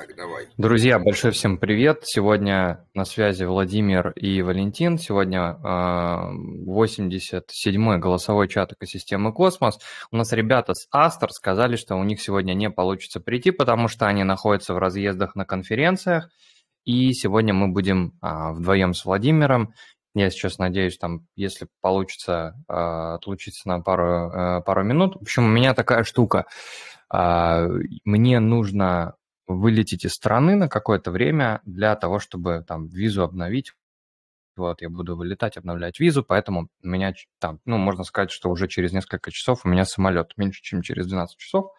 [0.00, 0.48] Так, давай.
[0.56, 2.04] Друзья, большой всем привет.
[2.04, 4.96] Сегодня на связи Владимир и Валентин.
[4.96, 5.66] Сегодня э,
[6.66, 9.78] 87-й голосовой чат экосистемы Космос.
[10.10, 14.06] У нас ребята с Астер сказали, что у них сегодня не получится прийти, потому что
[14.06, 16.30] они находятся в разъездах на конференциях.
[16.86, 19.74] И сегодня мы будем э, вдвоем с Владимиром.
[20.14, 25.16] Я сейчас надеюсь, там, если получится э, отлучиться на пару, э, пару минут.
[25.16, 26.46] В общем, у меня такая штука.
[27.12, 29.16] Мне нужно
[29.50, 33.72] вылететь из страны на какое-то время для того, чтобы там визу обновить.
[34.56, 38.68] Вот, я буду вылетать, обновлять визу, поэтому у меня там, ну, можно сказать, что уже
[38.68, 41.72] через несколько часов у меня самолет меньше, чем через 12 часов.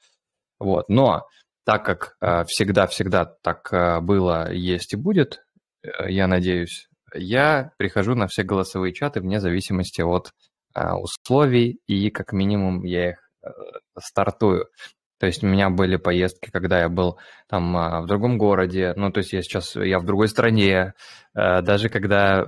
[0.60, 1.28] Вот, но
[1.64, 5.44] так как э, всегда-всегда так э, было, есть и будет,
[5.84, 10.34] э, я надеюсь, я прихожу на все голосовые чаты вне зависимости от
[10.74, 13.32] условий, и как минимум я их
[14.00, 14.70] стартую.
[15.22, 19.12] То есть у меня были поездки, когда я был там а, в другом городе, ну,
[19.12, 20.96] то есть я сейчас, я в другой стране,
[21.36, 22.48] э, даже когда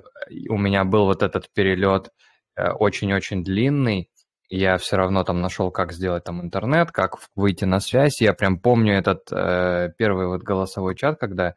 [0.50, 2.10] у меня был вот этот перелет
[2.56, 4.10] э, очень-очень длинный,
[4.50, 8.20] я все равно там нашел, как сделать там интернет, как выйти на связь.
[8.22, 11.54] Я прям помню этот э, первый вот голосовой чат, когда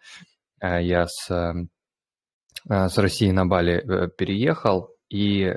[0.60, 1.28] я с,
[2.69, 5.50] с России на Бали переехал, и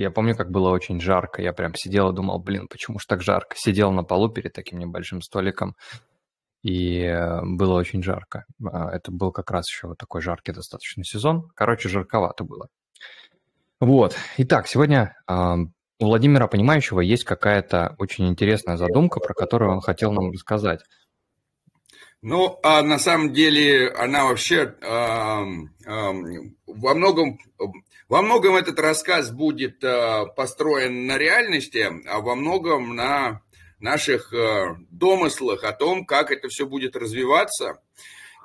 [0.00, 1.42] я помню, как было очень жарко.
[1.42, 3.54] Я прям сидел и думал, блин, почему ж так жарко?
[3.56, 5.76] Сидел на полу перед таким небольшим столиком,
[6.62, 8.44] и э, было очень жарко.
[8.64, 11.50] А, это был как раз еще вот такой жаркий достаточно сезон.
[11.54, 12.68] Короче, жарковато было.
[13.78, 14.16] Вот.
[14.38, 20.30] Итак, сегодня у Владимира Понимающего есть какая-то очень интересная задумка, про которую он хотел нам
[20.32, 20.80] рассказать.
[22.22, 26.12] Ну, а на самом деле она вообще э, э,
[26.66, 27.38] во многом
[28.10, 33.40] во многом этот рассказ будет э, построен на реальности, а во многом на
[33.78, 37.80] наших э, домыслах о том, как это все будет развиваться.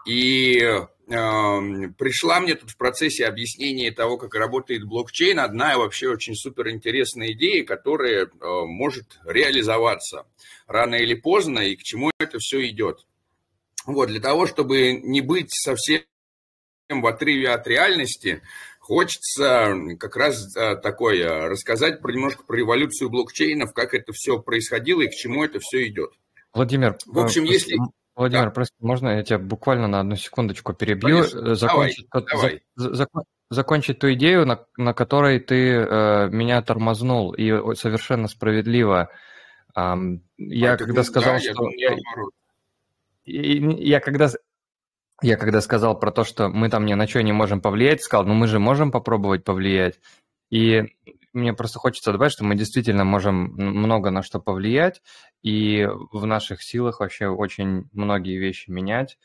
[0.06, 6.36] И э, пришла мне тут в процессе объяснения того, как работает блокчейн, одна вообще очень
[6.36, 10.28] суперинтересная идея, которая э, может реализоваться
[10.68, 13.08] рано или поздно, и к чему это все идет.
[13.88, 16.04] Вот, для того, чтобы не быть совсем
[16.88, 18.44] в отрыве от реальности,
[18.86, 24.40] хочется как раз э, такое э, рассказать про немножко про эволюцию блокчейнов, как это все
[24.40, 26.12] происходило и к чему это все идет.
[26.54, 27.78] Владимир, в общем, э, если...
[28.16, 28.52] Владимир, да.
[28.52, 31.24] прости, можно я тебя буквально на одну секундочку перебью?
[31.24, 31.56] Конечно.
[31.56, 32.62] Закончить, давай, давай.
[32.76, 33.08] За,
[33.50, 39.10] закончить ту идею, на, на которой ты э, меня тормознул, и совершенно справедливо.
[39.76, 41.70] Эм, я а когда сказал, да, что...
[41.76, 41.96] Я,
[43.26, 44.30] я когда
[45.26, 48.26] я когда сказал про то, что мы там ни на что не можем повлиять, сказал,
[48.26, 50.00] ну мы же можем попробовать повлиять.
[50.52, 50.84] И
[51.34, 55.02] мне просто хочется добавить, что мы действительно можем много на что повлиять,
[55.42, 59.18] и в наших силах вообще очень многие вещи менять,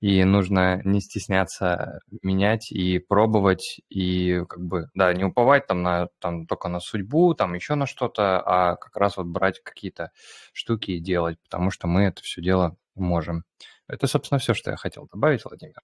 [0.00, 6.08] и нужно не стесняться менять и пробовать, и как бы, да, не уповать там, на,
[6.20, 10.10] там только на судьбу, там еще на что-то, а как раз вот брать какие-то
[10.52, 13.44] штуки и делать, потому что мы это все дело можем.
[13.88, 15.80] Это, собственно, все, что я хотел добавить, Владимир.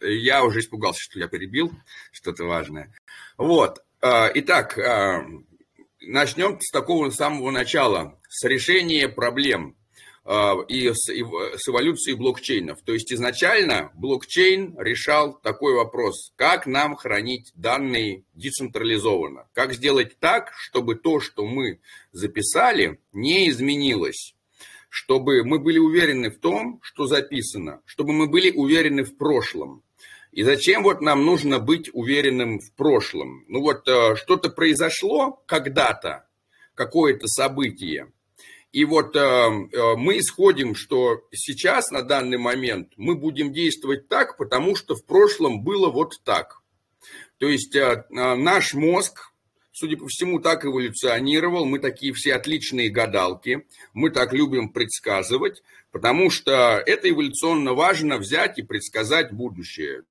[0.00, 1.72] Я уже испугался, что я перебил
[2.12, 2.94] что-то важное.
[3.36, 3.82] Вот.
[4.00, 5.24] А, итак, а,
[6.00, 9.76] начнем с такого самого начала, с решения проблем
[10.24, 11.08] а, и с
[11.68, 12.82] эволюцией блокчейнов.
[12.82, 20.52] То есть изначально блокчейн решал такой вопрос, как нам хранить данные децентрализованно, как сделать так,
[20.56, 21.80] чтобы то, что мы
[22.12, 24.34] записали, не изменилось
[24.88, 29.82] чтобы мы были уверены в том, что записано, чтобы мы были уверены в прошлом.
[30.32, 33.44] И зачем вот нам нужно быть уверенным в прошлом?
[33.48, 36.26] Ну вот э, что-то произошло когда-то,
[36.74, 38.12] какое-то событие,
[38.70, 44.36] и вот э, э, мы исходим, что сейчас, на данный момент, мы будем действовать так,
[44.36, 46.60] потому что в прошлом было вот так.
[47.38, 47.74] То есть
[48.10, 49.32] наш мозг
[49.78, 51.64] судя по всему, так эволюционировал.
[51.64, 53.64] Мы такие все отличные гадалки.
[53.92, 55.62] Мы так любим предсказывать,
[55.92, 60.02] потому что это эволюционно важно взять и предсказать будущее.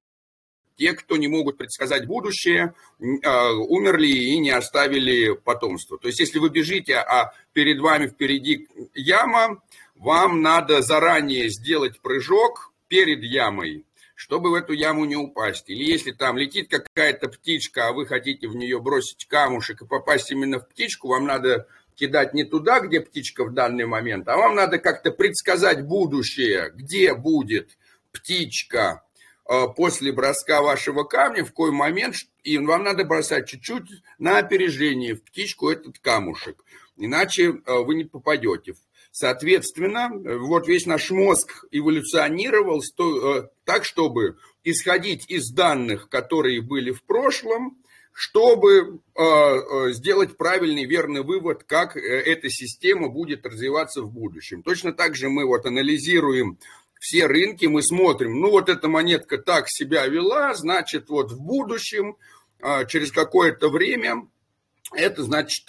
[0.78, 2.76] Те, кто не могут предсказать будущее,
[3.24, 5.98] а, умерли и не оставили потомство.
[5.98, 9.62] То есть, если вы бежите, а перед вами впереди яма,
[9.96, 13.87] вам надо заранее сделать прыжок перед ямой,
[14.18, 15.70] чтобы в эту яму не упасть.
[15.70, 20.32] Или если там летит какая-то птичка, а вы хотите в нее бросить камушек и попасть
[20.32, 24.56] именно в птичку, вам надо кидать не туда, где птичка в данный момент, а вам
[24.56, 27.78] надо как-то предсказать будущее, где будет
[28.12, 29.04] птичка
[29.48, 35.14] э, после броска вашего камня, в какой момент, и вам надо бросать чуть-чуть на опережение
[35.14, 36.66] в птичку этот камушек,
[36.98, 38.74] иначе э, вы не попадете.
[39.20, 42.84] Соответственно, вот весь наш мозг эволюционировал
[43.64, 47.80] так, чтобы исходить из данных, которые были в прошлом,
[48.12, 49.00] чтобы
[49.96, 54.62] сделать правильный, верный вывод, как эта система будет развиваться в будущем.
[54.62, 56.60] Точно так же мы вот анализируем
[57.00, 62.18] все рынки, мы смотрим, ну вот эта монетка так себя вела, значит вот в будущем,
[62.88, 64.28] через какое-то время,
[64.94, 65.66] это значит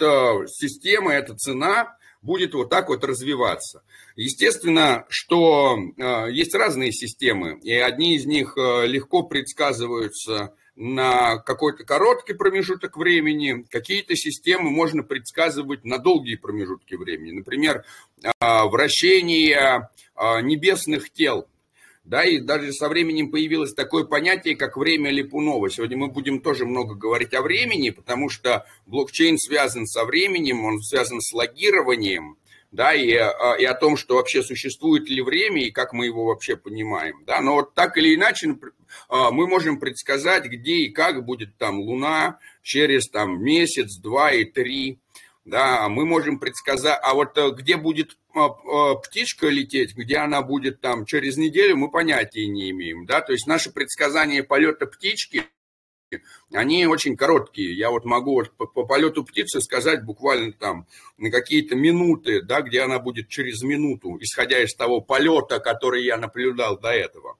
[0.49, 3.83] система, эта цена будет вот так вот развиваться.
[4.15, 11.83] Естественно, что э, есть разные системы, и одни из них э, легко предсказываются на какой-то
[11.83, 17.31] короткий промежуток времени, какие-то системы можно предсказывать на долгие промежутки времени.
[17.31, 17.83] Например,
[18.23, 18.29] э,
[18.65, 19.89] вращение
[20.41, 21.47] небесных тел
[22.09, 25.69] да, и даже со временем появилось такое понятие, как время Липунова.
[25.69, 30.81] Сегодня мы будем тоже много говорить о времени, потому что блокчейн связан со временем, он
[30.81, 32.37] связан с логированием,
[32.71, 36.25] да, и, а, и о том, что вообще существует ли время и как мы его
[36.25, 38.57] вообще понимаем, да, но вот так или иначе
[39.07, 44.45] а, мы можем предсказать, где и как будет там Луна через там месяц, два и
[44.45, 44.97] три,
[45.45, 50.41] да, мы можем предсказать, а вот э, где будет а, а, птичка лететь, где она
[50.41, 55.45] будет там через неделю, мы понятия не имеем, да, то есть наши предсказания полета птички,
[56.51, 57.77] они очень короткие.
[57.77, 60.87] Я вот могу вот по, по полету птицы сказать буквально там
[61.17, 66.17] на какие-то минуты, да, где она будет через минуту, исходя из того полета, который я
[66.17, 67.37] наблюдал до этого.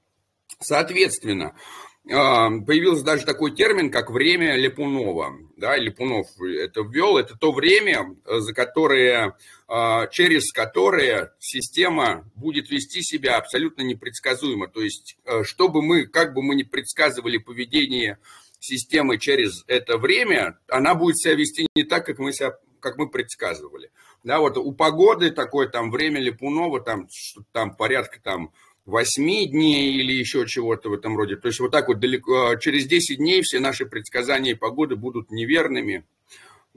[0.60, 5.36] Соответственно, а, появился даже такой термин, как время Липунова.
[5.56, 9.36] Да, Липунов это ввел, это то время, за которое,
[9.68, 14.66] а, через которое система будет вести себя абсолютно непредсказуемо.
[14.68, 18.18] То есть, э, чтобы мы, как бы мы ни предсказывали поведение
[18.58, 23.08] системы через это время, она будет себя вести не так, как мы, себя, как мы
[23.10, 23.90] предсказывали.
[24.22, 27.08] Да, вот у погоды такое там время Липунова, там,
[27.52, 28.52] там порядка там
[28.90, 31.36] 8 дней или еще чего-то в этом роде.
[31.36, 35.30] То есть вот так вот далеко, а, через 10 дней все наши предсказания погоды будут
[35.30, 36.04] неверными,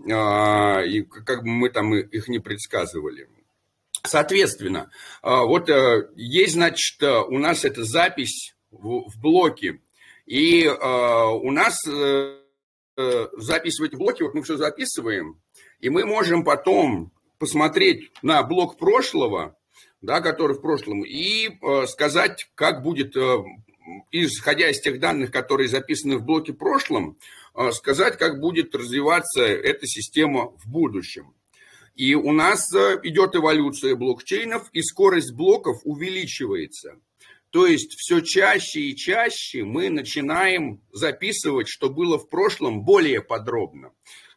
[0.10, 3.28] а, и как бы мы там их не предсказывали.
[4.06, 9.80] Соответственно, а, вот э, есть, значит, у нас эта запись в блоке,
[10.26, 12.38] и у нас э,
[12.98, 15.40] э, запись в эти блоки, вот мы все записываем,
[15.80, 19.56] и мы можем потом посмотреть на блок прошлого,
[20.02, 23.38] да, который в прошлом, и э, сказать, как будет, э,
[24.12, 27.18] исходя из тех данных, которые записаны в блоке прошлом,
[27.56, 31.34] э, сказать, как будет развиваться эта система в будущем.
[31.96, 37.00] И у нас э, идет эволюция блокчейнов, и скорость блоков увеличивается.
[37.52, 43.92] То есть все чаще и чаще мы начинаем записывать, что было в прошлом, более подробно.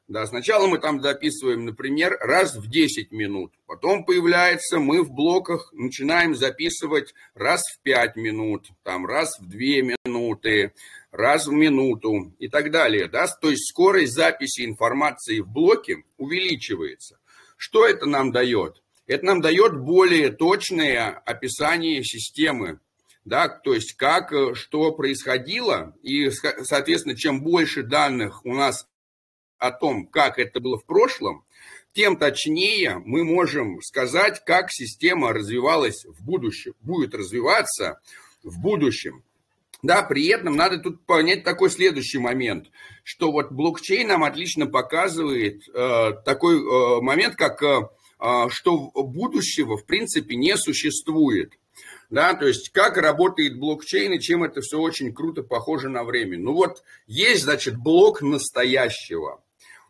[0.08, 3.53] Да, сначала мы там записываем, например, раз в 10 минут.
[3.67, 9.58] Потом появляется, мы в блоках начинаем записывать раз в 5 минут, там раз в 2
[10.05, 10.73] минуты,
[11.11, 13.08] раз в минуту и так далее.
[13.08, 13.26] Да?
[13.26, 17.19] То есть скорость записи информации в блоке увеличивается.
[17.56, 18.82] Что это нам дает?
[19.09, 22.81] Это нам дает более точное описание системы,
[23.25, 28.87] да, то есть как, э, что происходило, и, соответственно, чем больше данных у нас
[29.58, 31.44] о том, как это было в прошлом,
[31.93, 38.00] тем точнее мы можем сказать, как система развивалась в будущем, будет развиваться
[38.43, 39.25] в будущем.
[39.83, 42.69] Да, при этом надо тут понять такой следующий момент,
[43.04, 47.88] что вот блокчейн нам отлично показывает э, такой э, момент, как э,
[48.19, 51.52] э что будущего в принципе не существует
[52.11, 56.38] да, то есть как работает блокчейн и чем это все очень круто похоже на время.
[56.38, 59.42] Ну вот есть, значит, блок настоящего.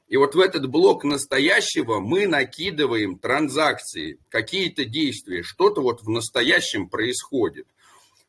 [0.08, 6.88] И вот в этот блок настоящего мы накидываем транзакции, какие-то действия, что-то вот в настоящем
[6.88, 7.66] происходит.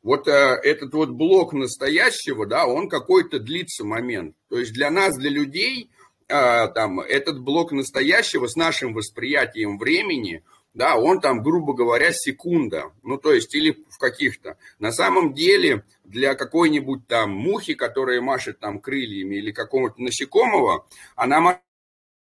[0.02, 4.36] Вот э, этот вот блок настоящего, да, он какой-то длится момент.
[4.50, 5.92] То есть для нас, для людей,
[6.28, 10.44] э, там, этот блок настоящего с нашим восприятием времени,
[10.74, 14.58] да, он там, грубо говоря, секунда, ну, то есть, или в каких-то.
[14.80, 21.60] На самом деле, для какой-нибудь там мухи, которая машет там крыльями, или какого-то насекомого, она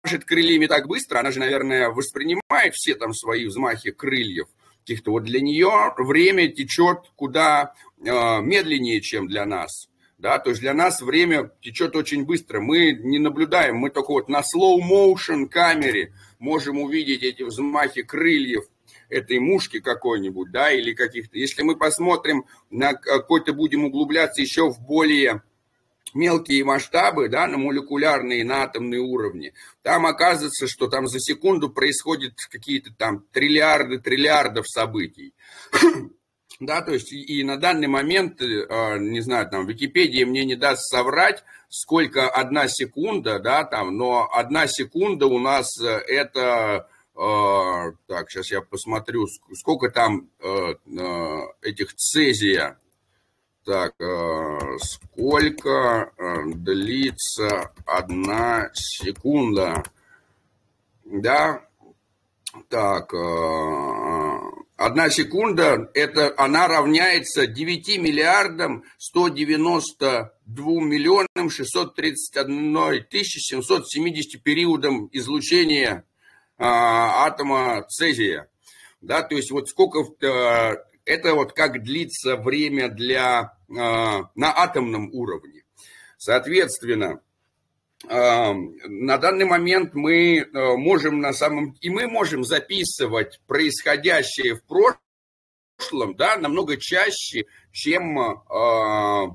[0.04, 4.48] машет крыльями так быстро, она же, наверное, воспринимает все там свои взмахи крыльев
[4.80, 5.12] каких-то.
[5.12, 9.90] Вот для нее время течет куда э, медленнее, чем для нас.
[10.18, 12.60] Да, то есть для нас время течет очень быстро.
[12.60, 18.64] Мы не наблюдаем, мы только вот на slow motion камере можем увидеть эти взмахи крыльев
[19.10, 21.38] этой мушки какой-нибудь, да, или каких-то.
[21.38, 25.44] Если мы посмотрим на какой-то, будем углубляться еще в более
[26.18, 32.34] мелкие масштабы, да, на молекулярные, на атомные уровни, там оказывается, что там за секунду происходит
[32.50, 35.34] какие-то там триллиарды, триллиардов событий.
[36.60, 40.90] Да, то есть и на данный момент, э, не знаю, там Википедия мне не даст
[40.90, 48.32] соврать, сколько одна секунда, да, там, но одна секунда у нас э, это, э, так,
[48.32, 50.30] сейчас я посмотрю, сколько там
[51.62, 52.80] этих цезия,
[53.68, 53.94] так,
[54.80, 56.14] сколько
[56.56, 59.84] длится одна секунда,
[61.04, 61.68] да,
[62.70, 63.14] так,
[64.78, 70.32] Одна секунда, это, она равняется 9 миллиардам 192
[70.84, 76.06] миллионам 631 тысячи 770 периодам излучения
[76.60, 78.50] атома цезия.
[79.02, 80.06] Да, то есть вот сколько,
[81.06, 85.64] это вот как длится время для, на атомном уровне.
[86.18, 87.22] Соответственно,
[88.04, 96.16] на данный момент мы э, можем на самом и мы можем записывать происходящее в прошлом,
[96.16, 98.04] да, намного чаще, чем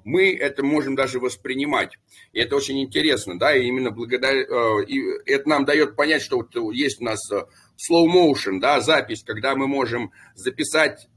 [0.04, 1.96] мы это можем даже воспринимать.
[2.32, 4.42] И это очень интересно, да, и именно благодаря
[4.86, 9.54] и это нам дает понять, что вот есть у нас slow motion, да, запись, когда
[9.54, 11.08] мы можем записать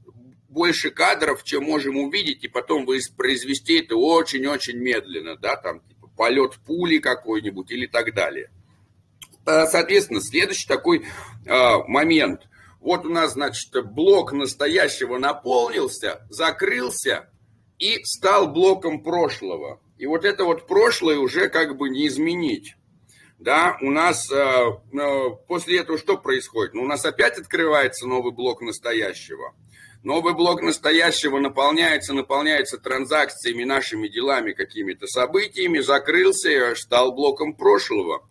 [0.56, 5.82] больше кадров, чем можем увидеть, и потом воспроизвести это очень-очень медленно, да, там
[6.16, 8.50] полет пули какой-нибудь или так далее.
[9.44, 11.04] Э, соответственно, следующий такой
[11.44, 12.48] э, момент.
[12.80, 17.28] Вот у нас, значит, блок настоящего наполнился, закрылся
[17.78, 19.82] и стал блоком прошлого.
[19.98, 22.76] И вот это вот прошлое уже как бы не изменить.
[23.38, 24.70] Да, у нас э,
[25.46, 26.72] после этого что происходит?
[26.72, 29.54] Ну, у нас опять открывается новый блок настоящего.
[30.06, 38.24] Новый блок настоящего наполняется, наполняется транзакциями, нашими делами, какими-то событиями, закрылся, стал блоком прошлого.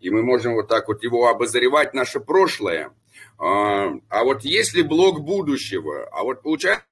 [0.00, 2.92] И мы можем вот так вот его обозревать, наше прошлое.
[3.38, 6.84] А, а вот если блок будущего, а вот получается,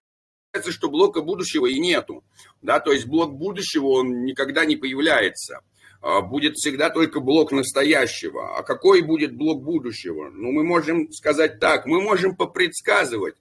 [0.70, 2.24] что блока будущего и нету.
[2.62, 5.60] Да, то есть блок будущего, он никогда не появляется
[6.00, 8.56] а, будет всегда только блок настоящего.
[8.56, 10.30] А какой будет блок будущего?
[10.30, 13.34] Ну, мы можем сказать так, мы можем попредсказывать,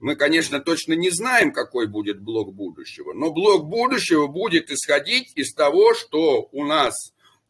[0.00, 5.52] мы, конечно, точно не знаем, какой будет блок будущего, но блок будущего будет исходить из
[5.54, 6.94] того, что у нас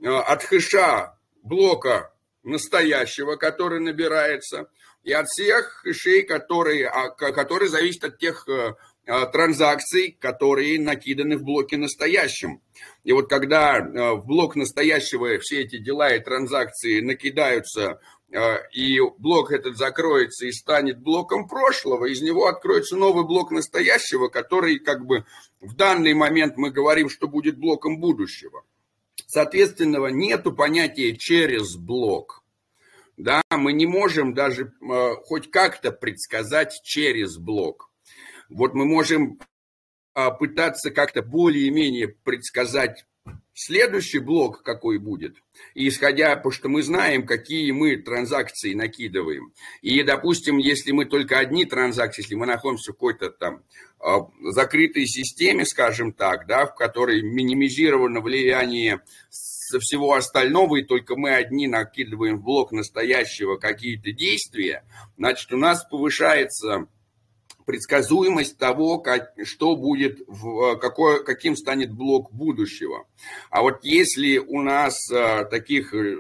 [0.03, 4.71] э, от хэша блока настоящего, который набирается,
[5.05, 8.75] и от всех хэшей, которые, а, которые зависят от тех э,
[9.05, 12.63] э, транзакций, которые накиданы в блоке настоящем.
[13.05, 18.01] И вот когда в блок настоящего все эти дела и транзакции накидаются
[18.31, 24.79] и блок этот закроется и станет блоком прошлого, из него откроется новый блок настоящего, который
[24.79, 25.25] как бы
[25.61, 28.65] в данный момент мы говорим, что будет блоком будущего.
[29.27, 32.43] Соответственно, нету понятия через блок.
[33.17, 37.91] Да, мы не можем даже э, хоть как-то предсказать через блок.
[38.49, 39.41] Вот мы можем
[40.15, 43.07] э, пытаться как-то более-менее предсказать
[43.61, 45.43] Следующий блок какой будет,
[45.75, 49.53] исходя, потому что мы знаем, какие мы транзакции накидываем.
[49.83, 53.65] И, допустим, если мы только одни транзакции, если мы находимся в какой-то там
[53.99, 61.17] а, закрытой системе, скажем так, да, в которой минимизировано влияние со всего остального, и только
[61.17, 64.85] мы одни накидываем в блок настоящего какие-то действия,
[65.17, 66.87] значит, у нас повышается
[67.69, 73.07] предсказуемость того, как, что будет, в, э, какой, каким станет блок будущего.
[73.51, 76.17] А вот если у нас а, таких э,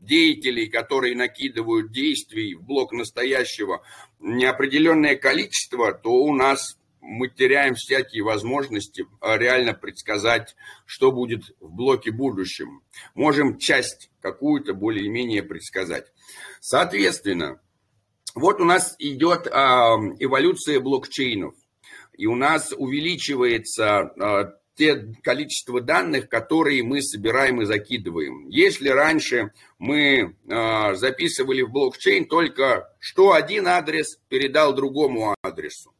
[0.00, 3.82] деятелей, которые накидывают действий в блок настоящего,
[4.20, 12.10] неопределенное количество, то у нас мы теряем всякие возможности реально предсказать, что будет в блоке
[12.10, 12.80] будущем.
[13.14, 16.06] Можем часть какую-то более-менее предсказать.
[16.60, 17.60] Соответственно,
[18.36, 21.54] вот у нас идет а, эволюция блокчейнов,
[22.12, 28.46] и у нас увеличивается а, те количество данных, которые мы собираем и закидываем.
[28.48, 35.92] Если раньше мы а, записывали в блокчейн только, что один адрес передал другому адресу,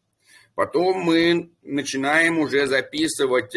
[0.54, 3.54] Потом мы начинаем уже записывать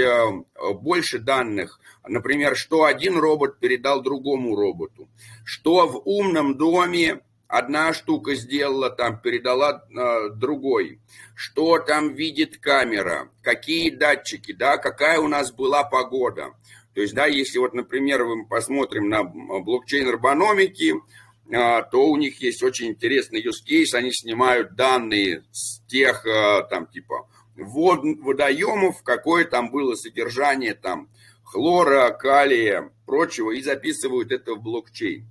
[0.81, 1.79] больше данных.
[2.05, 5.07] Например, что один робот передал другому роботу.
[5.45, 11.01] Что в умном доме одна штука сделала, там передала э, другой.
[11.35, 16.53] Что там видит камера, какие датчики, да, какая у нас была погода.
[16.93, 22.39] То есть, да, если вот, например, мы посмотрим на блокчейн урбаномики, э, то у них
[22.39, 27.27] есть очень интересный use case, они снимают данные с тех, э, там, типа,
[27.57, 31.09] вод, водоемов, какое там было содержание там
[31.43, 35.25] хлора, калия, прочего, и записывают это в блокчейн.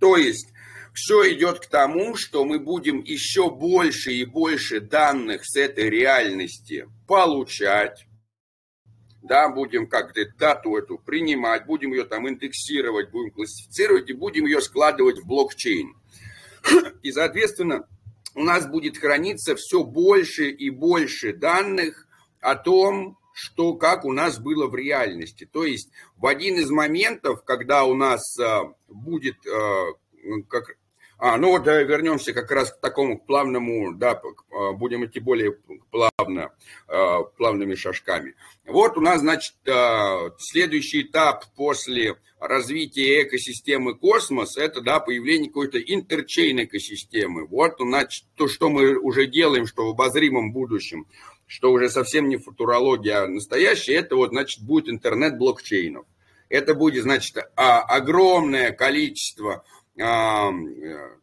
[0.00, 0.48] То есть
[0.96, 6.88] все идет к тому, что мы будем еще больше и больше данных с этой реальности
[7.06, 8.06] получать,
[9.22, 14.62] да, будем как-то дату эту принимать, будем ее там индексировать, будем классифицировать и будем ее
[14.62, 15.94] складывать в блокчейн.
[17.02, 17.86] И, соответственно,
[18.34, 22.08] у нас будет храниться все больше и больше данных
[22.40, 25.44] о том, что как у нас было в реальности.
[25.44, 29.92] То есть в один из моментов, когда у нас а, будет а,
[30.48, 30.78] как
[31.18, 34.20] а, ну вот вернемся как раз к такому плавному, да,
[34.50, 35.56] а, будем идти более
[35.90, 36.52] плавно,
[36.88, 38.34] а, плавными шажками.
[38.66, 45.78] Вот у нас, значит, а, следующий этап после развития экосистемы космос, это, да, появление какой-то
[45.78, 47.46] интерчейн экосистемы.
[47.46, 51.06] Вот, значит, то, что мы уже делаем, что в обозримом будущем,
[51.46, 56.04] что уже совсем не футурология, а настоящее, это вот, значит, будет интернет блокчейнов.
[56.48, 59.64] Это будет, значит, огромное количество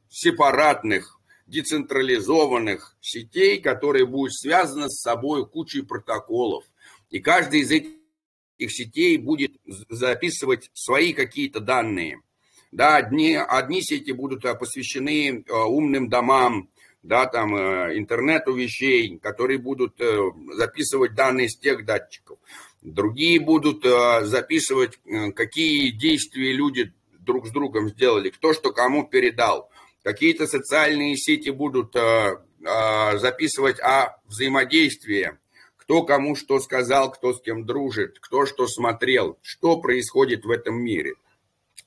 [0.09, 6.63] сепаратных, децентрализованных сетей, которые будут связаны с собой кучей протоколов.
[7.09, 7.91] И каждый из этих
[8.71, 9.53] сетей будет
[9.89, 12.21] записывать свои какие-то данные.
[12.71, 16.69] Да, одни, одни сети будут посвящены э, умным домам,
[17.03, 22.39] да, там, э, интернету вещей, которые будут э, записывать данные с тех датчиков.
[22.81, 24.99] Другие будут записывать,
[25.35, 26.91] какие действия люди
[27.23, 29.69] друг с другом сделали, кто что кому передал.
[30.03, 35.37] Какие-то социальные сети будут э, э, записывать о взаимодействии,
[35.77, 40.75] кто кому что сказал, кто с кем дружит, кто что смотрел, что происходит в этом
[40.75, 41.15] мире.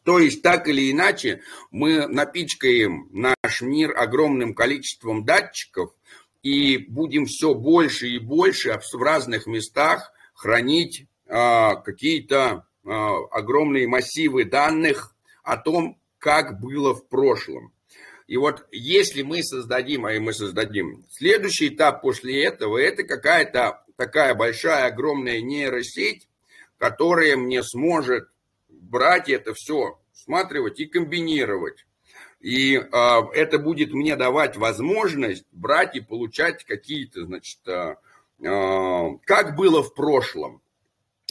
[0.07, 5.91] То есть, так или иначе, мы напичкаем наш мир огромным количеством датчиков
[6.45, 14.45] и будем все больше и больше в разных местах хранить э, какие-то э, огромные массивы
[14.45, 15.16] данных
[15.47, 17.73] о том, как было в прошлом.
[18.27, 23.85] И вот если мы создадим, а и мы создадим, следующий этап после этого, это какая-то
[23.95, 26.29] такая большая, огромная нейросеть,
[26.79, 28.29] которая мне сможет
[28.69, 31.87] брать это все, всматривать и комбинировать.
[32.41, 32.81] И э,
[33.33, 37.95] это будет мне давать возможность брать и получать какие-то, значит, э,
[38.41, 40.61] э, как было в прошлом.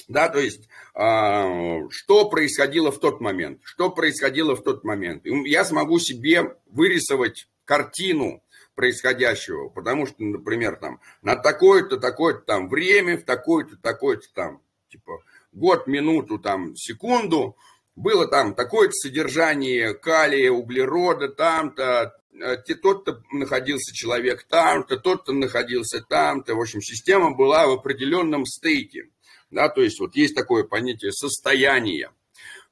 [0.08, 5.26] Да, то есть, э, что происходило в тот момент, что происходило в тот момент.
[5.26, 8.44] Я смогу себе вырисовать картину
[8.76, 15.24] происходящего, потому что, например, там, на такое-то, такое-то там время, в такое-то, такое-то там, типа,
[15.54, 17.58] год, минуту, там, секунду,
[17.96, 26.56] было там такое-то содержание калия, углерода, там-то, э, тот-то находился человек там-то, тот-то находился там-то.
[26.56, 29.10] В общем, система была в определенном стейте.
[29.56, 32.12] Да, то есть вот есть такое понятие состояния.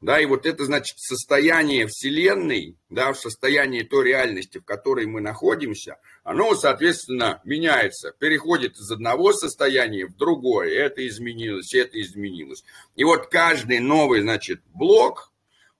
[0.02, 5.22] Да, и вот это значит состояние Вселенной, да, в состоянии той реальности, в которой мы
[5.22, 10.74] находимся, оно, соответственно, меняется, переходит из одного состояния в другое.
[10.74, 12.66] Это изменилось, это изменилось.
[12.98, 15.32] И вот каждый новый, значит, блок,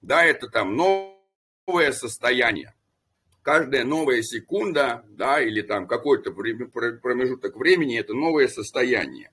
[0.02, 2.74] да, это там новое состояние.
[3.42, 9.32] Каждая новая секунда, да, или там какой-то промежуток времени, это новое состояние.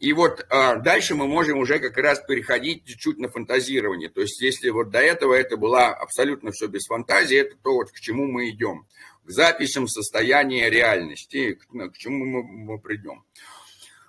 [0.00, 4.08] И вот а, дальше мы можем уже как раз переходить чуть-чуть на фантазирование.
[4.08, 7.90] То есть если вот до этого это было абсолютно все без фантазии, это то, вот
[7.90, 8.86] к чему мы идем.
[9.24, 13.26] К записям состояния реальности, к, к чему мы, мы придем.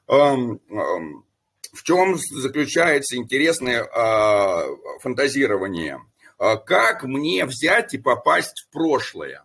[0.08, 1.25] Эм, эм,
[1.73, 5.99] в чем заключается интересное э, фантазирование?
[6.39, 9.43] Э, как мне взять и попасть в прошлое?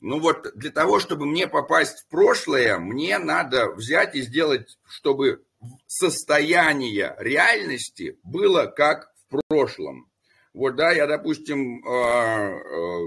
[0.00, 5.42] Ну вот для того, чтобы мне попасть в прошлое, мне надо взять и сделать, чтобы
[5.86, 10.10] состояние реальности было как в прошлом.
[10.54, 12.98] Вот, да, я, допустим, э, э,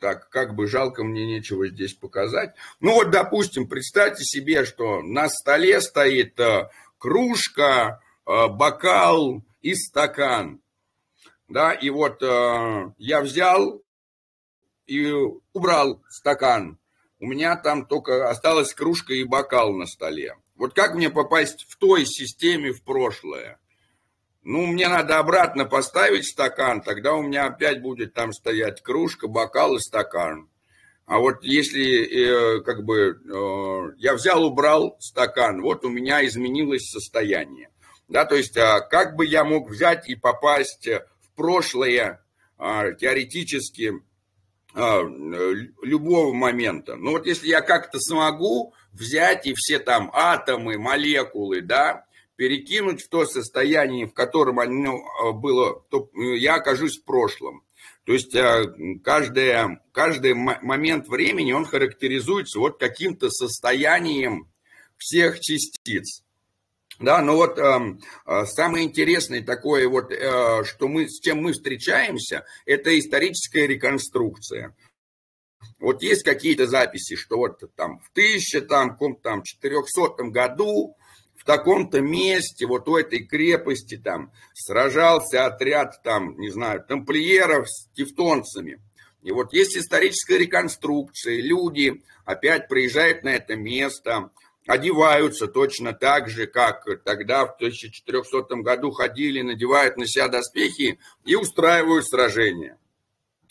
[0.00, 2.54] так, как бы жалко мне нечего здесь показать.
[2.80, 10.60] Ну вот, допустим, представьте себе, что на столе стоит э, кружка, бокал и стакан.
[11.48, 13.82] Да, и вот я взял
[14.86, 15.12] и
[15.52, 16.78] убрал стакан.
[17.18, 20.36] У меня там только осталась кружка и бокал на столе.
[20.62, 23.58] Вот как мне попасть в той системе в прошлое?
[24.44, 29.74] Ну, мне надо обратно поставить стакан, тогда у меня опять будет там стоять кружка, бокал
[29.74, 30.48] и стакан.
[31.04, 36.88] А вот если э, как бы э, я взял, убрал стакан, вот у меня изменилось
[36.88, 37.70] состояние.
[38.06, 42.24] Да, то есть а как бы я мог взять и попасть в прошлое
[42.56, 43.94] а, теоретически
[44.74, 46.96] любого момента.
[46.96, 52.06] Но вот если я как-то смогу взять и все там атомы, молекулы, да,
[52.36, 57.62] перекинуть в то состояние, в котором оно было, то я окажусь в прошлом.
[58.04, 58.34] То есть
[59.04, 64.48] каждый, каждый момент времени, он характеризуется вот каким-то состоянием
[64.96, 66.24] всех частиц.
[66.98, 72.44] Да, но вот э, самое интересное такое вот, э, что мы, с чем мы встречаемся,
[72.66, 74.74] это историческая реконструкция.
[75.78, 80.96] Вот есть какие-то записи, что вот там в 1000, там, там 400 году
[81.34, 87.88] в таком-то месте, вот у этой крепости там сражался отряд там, не знаю, тамплиеров с
[87.94, 88.80] тевтонцами.
[89.22, 94.30] И вот есть историческая реконструкция, люди опять приезжают на это место,
[94.66, 101.34] одеваются точно так же, как тогда в 1400 году ходили, надевают на себя доспехи и
[101.34, 102.78] устраивают сражения.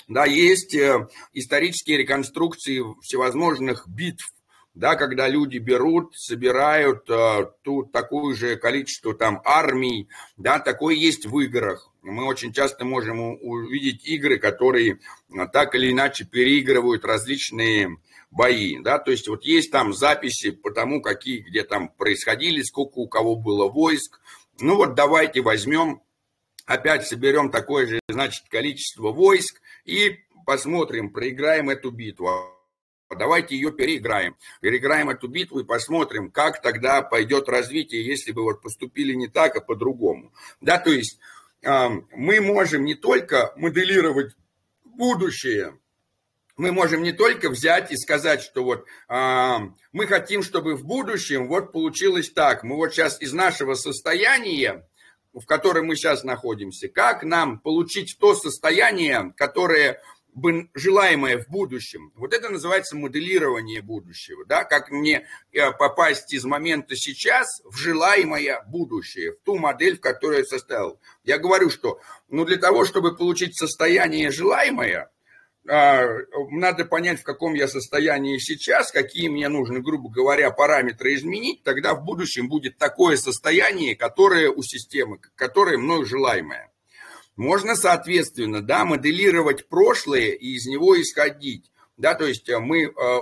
[0.08, 4.34] Да, есть э, исторические реконструкции всевозможных битв,
[4.74, 11.26] да, когда люди берут, собирают э, тут такое же количество там армий, да, такое есть
[11.26, 11.89] в играх.
[12.02, 17.97] Мы очень часто можем увидеть игры, которые э, так или иначе переигрывают различные
[18.32, 22.98] бои, да, то есть вот есть там записи по тому, какие, где там происходили, сколько
[23.00, 24.20] у кого было войск.
[24.60, 26.02] Ну вот давайте возьмем,
[26.65, 32.30] опять соберем такое же, значит, количество войск и посмотрим, проиграем эту битву.
[33.10, 34.38] Давайте ее переиграем.
[34.62, 39.58] Переиграем эту битву и посмотрим, как тогда пойдет развитие, если бы вот поступили не так,
[39.58, 40.34] а по-другому.
[40.62, 41.20] Да, то есть
[41.62, 44.34] э, мы можем не только моделировать
[44.86, 45.78] будущее,
[46.57, 49.57] мы можем не только взять и сказать, что вот э,
[49.91, 52.63] мы хотим, чтобы в будущем вот получилось так.
[52.63, 54.87] Мы вот сейчас из нашего состояния,
[55.33, 60.01] в котором мы сейчас находимся, как нам получить то состояние, которое
[60.33, 62.11] бы желаемое в будущем.
[62.15, 64.45] Вот это называется моделирование будущего.
[64.45, 64.63] Да?
[64.63, 70.39] Как мне э, попасть из момента сейчас в желаемое будущее, в ту модель, в которой
[70.39, 70.99] я состоял.
[71.23, 75.09] Я говорю, что ну, для того, чтобы получить состояние желаемое,
[75.63, 81.93] надо понять, в каком я состоянии сейчас, какие мне нужны, грубо говоря, параметры изменить, тогда
[81.93, 86.71] в будущем будет такое состояние, которое у системы, которое мною желаемое.
[87.36, 91.71] Можно, соответственно, да, моделировать прошлое и из него исходить.
[91.97, 93.19] Да, то есть э, мы, э,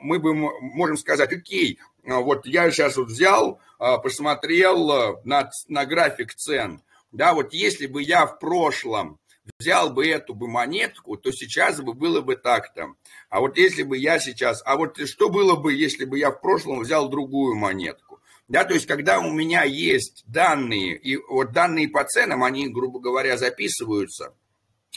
[0.00, 6.34] мы бы можем сказать, окей, э, вот я сейчас вот взял, посмотрел на, на график
[6.34, 9.18] цен, да, вот если бы я в прошлом
[9.58, 12.94] взял бы эту бы монетку, то сейчас бы было бы так-то.
[13.28, 16.40] А вот если бы я сейчас, а вот что было бы, если бы я в
[16.40, 18.20] прошлом взял другую монетку?
[18.48, 23.00] Да, то есть, когда у меня есть данные, и вот данные по ценам, они, грубо
[23.00, 24.34] говоря, записываются,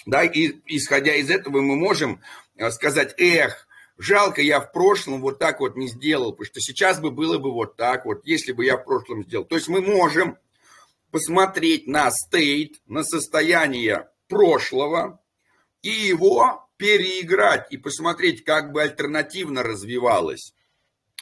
[0.05, 2.21] да, и исходя из этого мы можем
[2.57, 6.99] э, сказать, эх, жалко, я в прошлом вот так вот не сделал, потому что сейчас
[6.99, 9.45] бы было бы вот так вот, если бы я в прошлом сделал.
[9.45, 10.37] То есть мы можем
[11.11, 15.21] посмотреть на стейт, на состояние прошлого
[15.81, 20.53] и его переиграть и посмотреть, как бы альтернативно развивалось.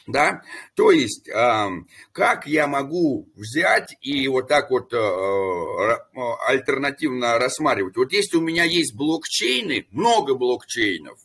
[0.06, 0.42] Да,
[0.74, 1.68] то есть, э,
[2.12, 7.96] как я могу взять и вот так вот э, э, альтернативно рассматривать.
[7.96, 11.18] Вот если у меня есть блокчейны, много блокчейнов,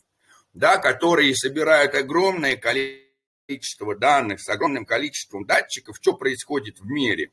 [0.54, 7.32] да, которые собирают огромное количество данных с огромным количеством датчиков, что происходит в мире,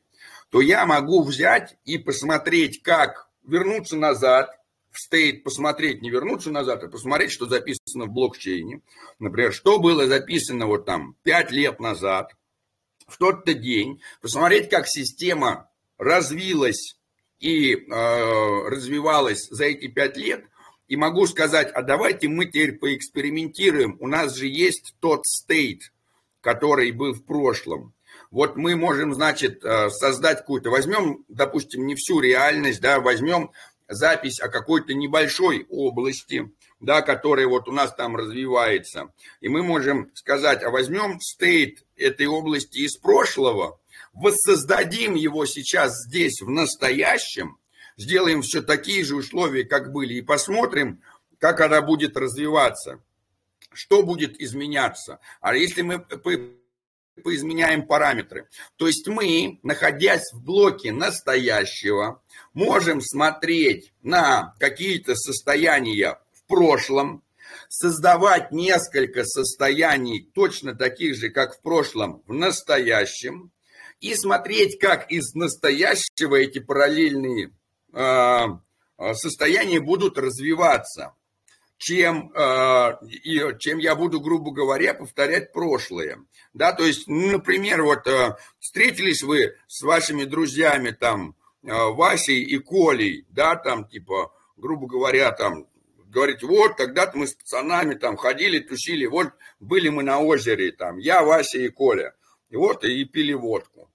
[0.50, 4.50] то я могу взять и посмотреть, как вернуться назад,
[4.90, 8.80] в стейт посмотреть, не вернуться назад, а посмотреть, что записано в блокчейне.
[9.18, 12.32] Например, что было записано вот там 5 лет назад,
[13.06, 16.98] в тот-то день, посмотреть, как система развилась
[17.40, 20.44] и э, развивалась за эти 5 лет,
[20.88, 23.96] и могу сказать, а давайте мы теперь поэкспериментируем.
[24.00, 25.92] У нас же есть тот стейт,
[26.40, 27.94] который был в прошлом.
[28.30, 33.52] Вот мы можем, значит, э, создать какую-то, возьмем, допустим, не всю реальность, да, возьмем
[33.88, 39.12] запись о какой-то небольшой области, да, которая вот у нас там развивается.
[39.40, 43.80] И мы можем сказать, а возьмем стейт этой области из прошлого,
[44.12, 47.58] воссоздадим его сейчас здесь, в настоящем,
[47.96, 51.02] сделаем все такие же условия, как были, и посмотрим,
[51.38, 53.02] как она будет развиваться,
[53.72, 55.18] что будет изменяться.
[55.40, 56.04] А если мы
[57.22, 58.48] поизменяем параметры.
[58.76, 62.22] То есть мы, находясь в блоке настоящего,
[62.54, 67.22] можем смотреть на какие-то состояния в прошлом,
[67.68, 73.52] создавать несколько состояний точно таких же, как в прошлом, в настоящем,
[74.00, 77.52] и смотреть, как из настоящего эти параллельные
[77.92, 78.44] э,
[79.14, 81.14] состояния будут развиваться.
[81.78, 82.32] Чем,
[83.08, 86.18] и, чем я буду, грубо говоря, повторять прошлое.
[86.52, 88.06] Да, то есть, ну, например, вот
[88.58, 95.66] встретились вы с вашими друзьями там, Васей и Колей, да, там, типа, грубо говоря, там,
[96.06, 99.28] говорить, вот, тогда-то мы с пацанами там ходили, тусили, вот,
[99.60, 102.14] были мы на озере, там, я, Вася и Коля,
[102.50, 103.90] и вот, и пили водку.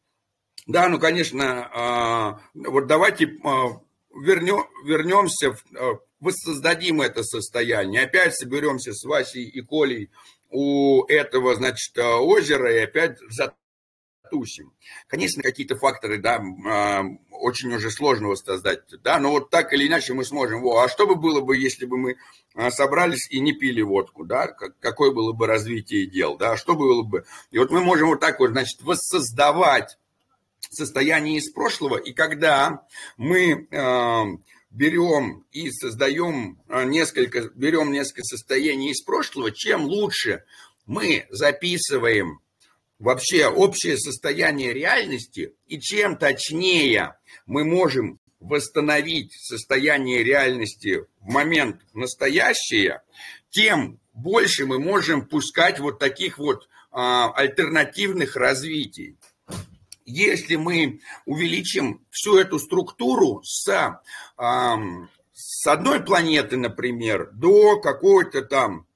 [0.68, 9.44] Да, ну, конечно, вот давайте вернем, вернемся, а, воссоздадим это состояние, опять соберемся с Васей
[9.44, 10.10] и Колей
[10.50, 14.74] у этого, значит, озера и опять затусим.
[15.08, 16.44] Конечно, какие-то факторы, да,
[17.32, 20.62] очень уже сложно воссоздать, да, но вот так или иначе мы сможем.
[20.62, 22.16] Во, а что бы было бы, если бы мы
[22.72, 27.26] собрались и не пили водку, да, какое было бы развитие дел, да, что было бы.
[27.52, 29.98] И вот мы можем вот так вот, значит, воссоздавать
[30.70, 32.86] состояние из прошлого, и когда
[33.18, 34.24] мы э,
[34.74, 40.44] берем и создаем э, несколько, берем несколько состояний из прошлого, чем лучше
[40.86, 42.40] мы записываем
[43.00, 53.04] вообще общее состояние реальности, и чем точнее мы можем восстановить состояние реальности в момент настоящее,
[53.52, 59.18] тем больше мы можем пускать вот таких вот а, альтернативных развитий
[60.06, 64.00] если мы увеличим всю эту структуру с,
[64.38, 68.88] с одной планеты, например, до какой-то там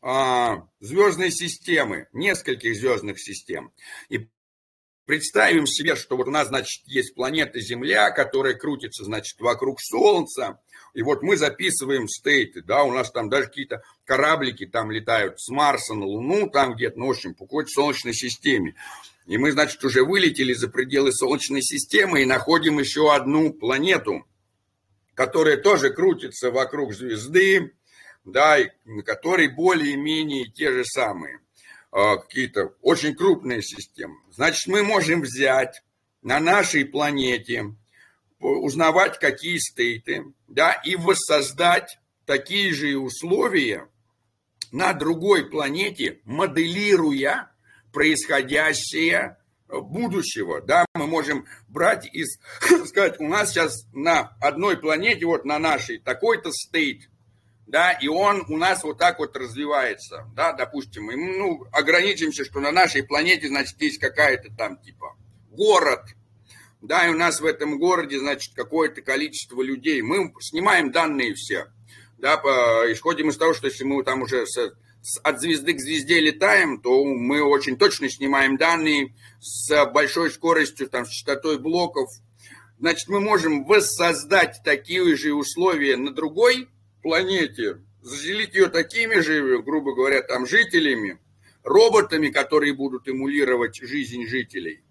[0.00, 3.72] а, звездной системы, нескольких звездных систем,
[4.08, 4.28] и
[5.06, 10.60] представим себе, что вот у нас, значит, есть планета Земля, которая крутится, значит, вокруг Солнца,
[10.94, 15.48] и вот мы записываем стейты, да, у нас там даже какие-то кораблики там летают с
[15.48, 18.74] Марса на Луну, там где-то, ну, в общем, по какой-то Солнечной системе.
[19.26, 24.26] И мы, значит, уже вылетели за пределы Солнечной системы и находим еще одну планету,
[25.14, 27.74] которая тоже крутится вокруг звезды,
[28.24, 28.68] да, и
[29.04, 31.40] которой более-менее те же самые,
[31.92, 34.16] а, какие-то очень крупные системы.
[34.30, 35.82] Значит, мы можем взять
[36.22, 37.74] на нашей планете,
[38.38, 43.88] узнавать, какие стейты, да, и воссоздать такие же условия
[44.72, 47.51] на другой планете, моделируя
[47.92, 49.36] происходящее
[49.68, 52.24] будущего, да, мы можем брать и
[52.86, 57.08] сказать, у нас сейчас на одной планете, вот на нашей, такой-то стейт,
[57.66, 62.60] да, и он у нас вот так вот развивается, да, допустим, и, ну, ограничимся, что
[62.60, 65.16] на нашей планете, значит, есть какая-то там, типа,
[65.50, 66.02] город,
[66.82, 71.68] да, и у нас в этом городе, значит, какое-то количество людей, мы снимаем данные все,
[72.18, 72.34] да,
[72.92, 74.44] исходим из того, что если мы там уже
[75.22, 81.06] от звезды к звезде летаем, то мы очень точно снимаем данные с большой скоростью, там,
[81.06, 82.08] с частотой блоков.
[82.78, 86.68] Значит, мы можем воссоздать такие же условия на другой
[87.02, 91.18] планете, заселить ее такими же, грубо говоря, там, жителями,
[91.64, 94.82] роботами, которые будут эмулировать жизнь жителей,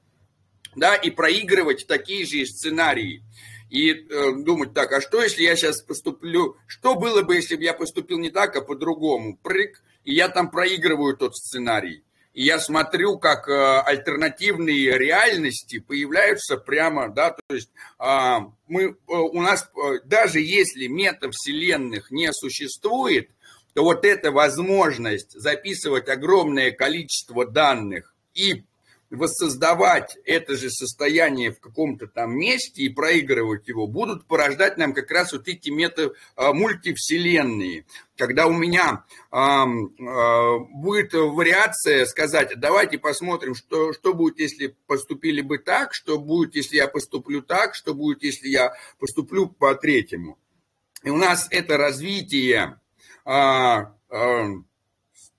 [0.75, 3.23] да, и проигрывать такие же сценарии.
[3.69, 7.63] И э, думать так, а что если я сейчас поступлю, что было бы, если бы
[7.63, 12.03] я поступил не так, а по-другому, прыг, и я там проигрываю тот сценарий.
[12.33, 18.37] И я смотрю, как э, альтернативные реальности появляются прямо, да, то есть э,
[18.67, 23.29] мы, э, у нас, э, даже если метавселенных не существует,
[23.73, 28.63] то вот эта возможность записывать огромное количество данных и
[29.11, 35.11] воссоздавать это же состояние в каком-то там месте и проигрывать его, будут порождать нам как
[35.11, 36.53] раз вот эти мета а.
[38.17, 45.41] Когда у меня а, а, будет вариация сказать, давайте посмотрим, что, что будет, если поступили
[45.41, 50.37] бы так, что будет, если я поступлю так, что будет, если я поступлю по третьему.
[51.03, 52.79] И у нас это развитие
[53.25, 54.47] а, а,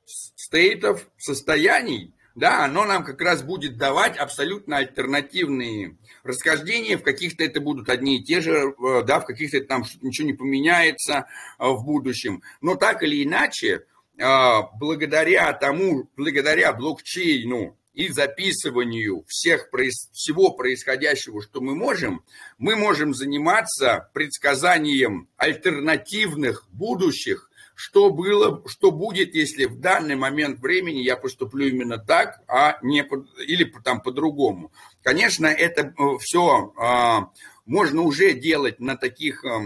[0.04, 7.60] стейтов, состояний, да, оно нам как раз будет давать абсолютно альтернативные расхождения, в каких-то это
[7.60, 11.26] будут одни и те же, э, да, в каких-то там ничего не поменяется
[11.58, 12.42] э, в будущем.
[12.60, 13.84] Но так или иначе,
[14.18, 19.68] э, благодаря тому, благодаря блокчейну и записыванию всех,
[20.12, 22.24] всего происходящего, что мы можем,
[22.56, 27.50] мы можем заниматься предсказанием альтернативных будущих,
[27.82, 33.02] что было, что будет, если в данный момент времени я поступлю именно так, а не
[33.02, 34.70] по, или там по-другому.
[35.02, 37.32] Конечно, это э, все а,
[37.66, 39.62] можно уже делать на таких а,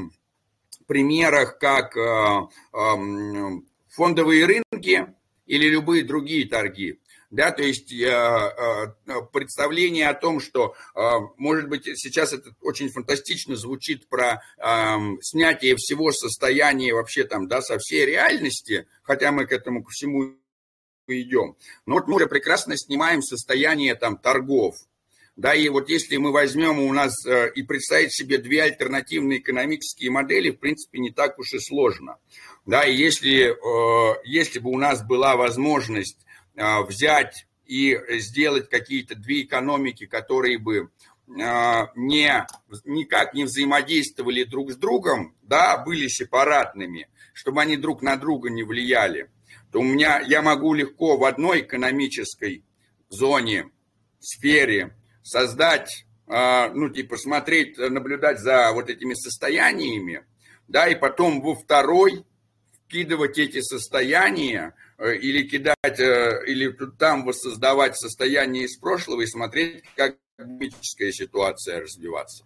[0.87, 2.49] примерах, как а,
[3.91, 6.99] фондовые рынки или любые другие торги.
[7.37, 11.01] Да, то есть э, э, представление о том, что, э,
[11.37, 17.61] может быть, сейчас это очень фантастично звучит про э, снятие всего состояния вообще там, да,
[17.61, 20.33] со всей реальности, хотя мы к этому ко всему
[21.09, 21.59] идем.
[21.85, 24.75] Но вот мы уже прекрасно снимаем состояние там торгов,
[25.37, 30.11] да, и вот если мы возьмем у нас э, и представить себе две альтернативные экономические
[30.11, 32.17] модели, в принципе, не так уж и сложно.
[32.65, 36.26] Да, и если, э, если бы у нас была возможность э,
[36.57, 40.91] взять и сделать какие-то две экономики, которые бы
[41.27, 42.47] не,
[42.85, 48.63] никак не взаимодействовали друг с другом, да, были сепаратными, чтобы они друг на друга не
[48.63, 49.31] влияли,
[49.73, 52.65] то у меня я могу легко в одной экономической
[53.09, 53.71] зоне,
[54.21, 60.25] сфере создать, а, ну, типа, смотреть, наблюдать за вот этими состояниями,
[60.69, 62.25] да, и потом во второй
[62.85, 70.17] вкидывать эти состояния или кидать, э, или там воссоздавать состояние из прошлого и смотреть, как
[70.39, 72.45] экономическая ситуация развиваться.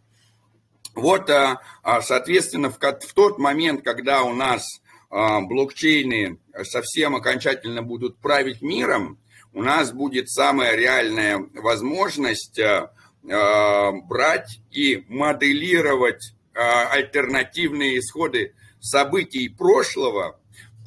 [0.94, 2.78] Вот, а, а, соответственно, в
[3.14, 4.64] тот момент, когда у нас
[5.10, 9.18] блокчейны совсем окончательно будут править миром,
[9.52, 12.88] у нас будет самая реальная возможность э,
[13.28, 20.39] э, брать и моделировать э, альтернативные исходы событий прошлого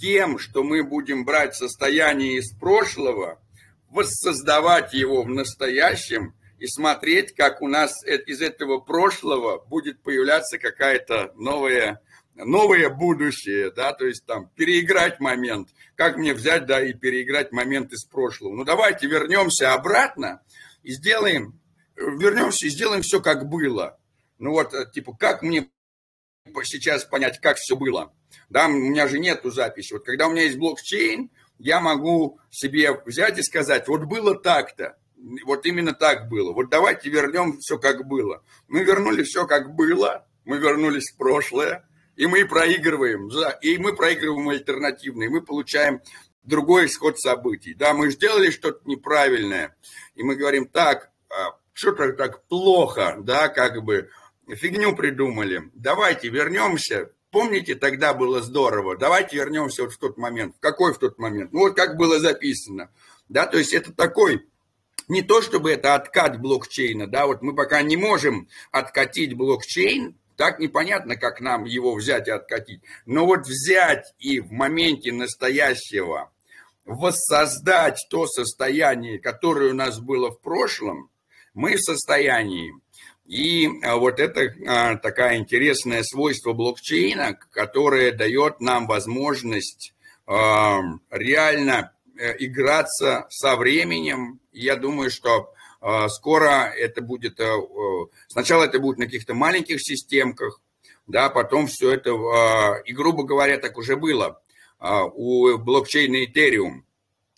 [0.03, 3.39] тем, что мы будем брать состояние из прошлого,
[3.89, 11.31] воссоздавать его в настоящем и смотреть, как у нас из этого прошлого будет появляться какая-то
[11.37, 12.01] новая
[12.35, 17.93] новое будущее, да, то есть там переиграть момент, как мне взять, да, и переиграть момент
[17.93, 18.55] из прошлого.
[18.55, 20.41] Ну давайте вернемся обратно
[20.81, 21.61] и сделаем,
[21.95, 23.97] вернемся и сделаем все как было.
[24.37, 25.69] Ну вот, э, типа, как мне
[26.63, 28.13] сейчас понять, как все было?
[28.49, 29.93] Да, у меня же нету записи.
[29.93, 31.29] Вот когда у меня есть блокчейн,
[31.59, 34.97] я могу себе взять и сказать, вот было так-то,
[35.45, 36.53] вот именно так было.
[36.53, 38.43] Вот давайте вернем все как было.
[38.67, 43.29] Мы вернули все как было, мы вернулись в прошлое, и мы проигрываем,
[43.61, 46.01] и мы проигрываем альтернативные, мы получаем
[46.43, 47.73] другой исход событий.
[47.73, 49.75] Да, мы сделали что-то неправильное,
[50.15, 54.09] и мы говорим, так, а, что-то так плохо, да, как бы
[54.47, 55.69] фигню придумали.
[55.73, 57.11] Давайте вернемся.
[57.31, 58.95] Помните, тогда было здорово.
[58.95, 60.55] Давайте вернемся вот в тот момент.
[60.55, 61.51] В какой в тот момент?
[61.51, 62.91] Ну, вот как было записано.
[63.29, 64.45] Да, то есть это такой
[65.07, 70.59] не то чтобы это откат блокчейна, да, вот мы пока не можем откатить блокчейн, так
[70.59, 72.81] непонятно, как нам его взять и откатить.
[73.05, 76.31] Но вот взять и в моменте настоящего
[76.85, 81.09] воссоздать то состояние, которое у нас было в прошлом,
[81.53, 82.73] мы в состоянии.
[83.25, 89.93] И а, вот это а, такая интересное свойство блокчейна, которое дает нам возможность
[90.25, 94.39] а, реально э, играться со временем.
[94.51, 95.53] Я думаю, что
[96.07, 97.57] скоро это будет, э,
[98.27, 100.61] сначала это будет на каких-то маленьких системках,
[101.07, 104.41] да, потом все это, и грубо говоря, так уже было
[104.79, 106.83] у блокчейна Ethereum,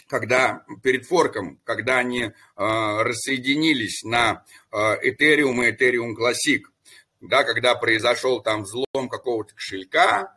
[0.07, 6.61] когда перед форком, когда они рассоединились на Ethereum и Ethereum Classic,
[7.21, 10.31] да, когда произошел там взлом какого-то кошелька,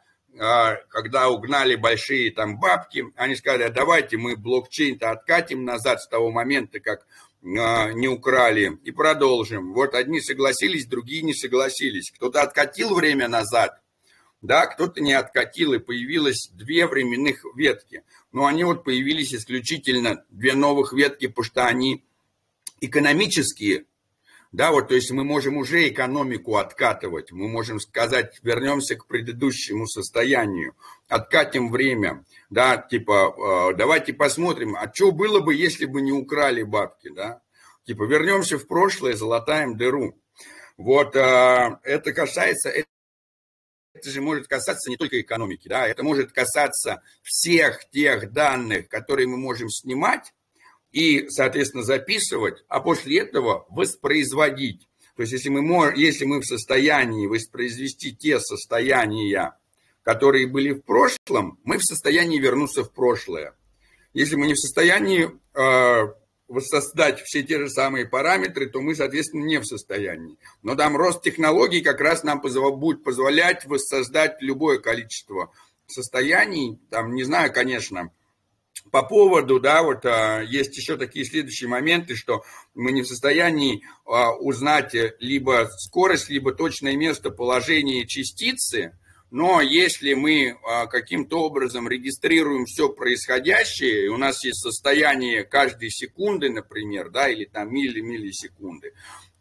[0.88, 6.80] когда угнали большие там бабки, они сказали, давайте мы блокчейн-то откатим назад с того момента,
[6.80, 7.06] как
[7.42, 8.78] а, не украли.
[8.84, 9.72] И продолжим.
[9.72, 12.10] Вот одни согласились, другие не согласились.
[12.10, 13.80] Кто-то откатил время назад,
[14.40, 18.04] да, кто-то не откатил, и появилось две временных ветки.
[18.32, 22.04] Но они вот появились исключительно две новых ветки, потому что они
[22.80, 23.84] экономические,
[24.52, 29.86] да, вот, то есть мы можем уже экономику откатывать, мы можем сказать, вернемся к предыдущему
[29.86, 30.74] состоянию,
[31.08, 33.34] откатим время, да, типа,
[33.72, 37.42] э, давайте посмотрим, а что было бы, если бы не украли бабки, да,
[37.84, 40.16] типа, вернемся в прошлое, золотаем дыру.
[40.76, 42.72] Вот, э, это касается,
[43.98, 49.26] это же может касаться не только экономики, да, это может касаться всех тех данных, которые
[49.26, 50.32] мы можем снимать,
[50.92, 54.88] и, соответственно, записывать, а после этого воспроизводить.
[55.16, 59.58] То есть, если мы, если мы в состоянии воспроизвести те состояния,
[60.02, 63.54] которые были в прошлом, мы в состоянии вернуться в прошлое.
[64.14, 66.14] Если мы не в состоянии э,
[66.48, 70.38] воссоздать все те же самые параметры, то мы, соответственно, не в состоянии.
[70.62, 75.52] Но там рост технологий как раз нам будет позволять воссоздать любое количество
[75.86, 76.78] состояний.
[76.90, 78.10] Там, не знаю, конечно,
[78.90, 82.42] по поводу, да, вот а, есть еще такие следующие моменты, что
[82.74, 88.98] мы не в состоянии а, узнать либо скорость, либо точное местоположение частицы,
[89.30, 95.90] Но если мы а, каким-то образом регистрируем все происходящее, и у нас есть состояние каждой
[95.90, 98.94] секунды, например, да, или там милли миллисекунды,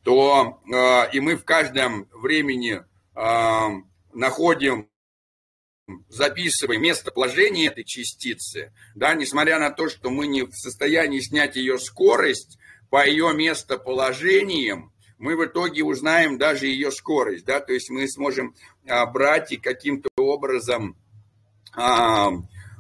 [0.03, 2.81] то а, и мы в каждом времени
[3.15, 3.69] а,
[4.13, 4.89] находим
[6.09, 11.79] записываем местоположение этой частицы, да, несмотря на то, что мы не в состоянии снять ее
[11.79, 12.57] скорость
[12.89, 18.55] по ее местоположениям, мы в итоге узнаем даже ее скорость, да, то есть мы сможем
[18.87, 20.95] а, брать и каким-то образом,
[21.73, 22.31] а,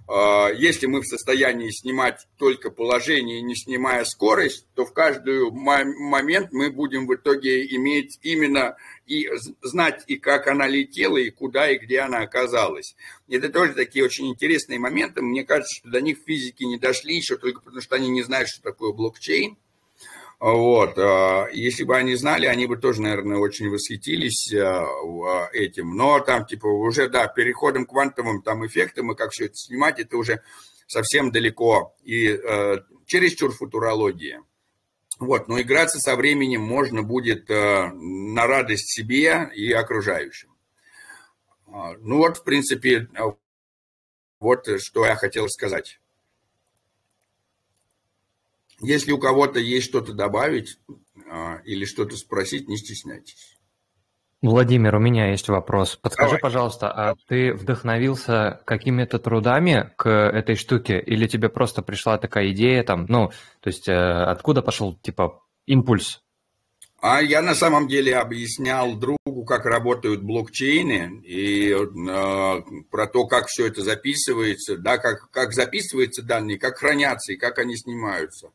[0.09, 6.53] а, если мы в состоянии снимать только положение, не снимая скорость, то в каждый момент
[6.53, 9.29] мы будем в итоге иметь именно и
[9.61, 12.95] знать и как она летела, и куда, и где она оказалась.
[13.27, 15.21] Это тоже такие очень интересные моменты.
[15.21, 18.47] Мне кажется, что до них физики не дошли еще только потому, что они не знают,
[18.47, 19.57] что такое блокчейн.
[20.39, 20.97] Вот.
[20.99, 25.95] А, если бы они знали, они бы тоже, наверное, очень восхитились а, а, этим.
[25.95, 29.99] Но там, типа, уже, да, переходом к квантовым там эффектам и как все это снимать,
[29.99, 30.43] это уже
[30.85, 31.95] совсем далеко.
[32.03, 34.41] И э, чересчур футурология.
[35.19, 40.53] Вот, но играться со временем можно будет э, на радость себе и окружающим.
[41.67, 43.09] Ну вот, в принципе,
[44.39, 45.99] вот что я хотел сказать.
[48.81, 50.77] Если у кого-то есть что-то добавить
[51.29, 53.57] а, или что-то спросить, не стесняйтесь.
[54.43, 55.95] Владимир, у меня есть вопрос.
[55.95, 56.41] Подскажи, Давай.
[56.41, 62.83] пожалуйста, а ты вдохновился какими-то трудами к этой штуке, или тебе просто пришла такая идея
[62.83, 63.29] там, ну,
[63.61, 66.21] то есть э, откуда пошел типа импульс?
[66.99, 72.61] А я на самом деле объяснял другу, как работают блокчейны и э,
[72.91, 77.57] про то, как все это записывается, да, как, как записываются данные, как хранятся и как
[77.57, 78.51] они снимаются.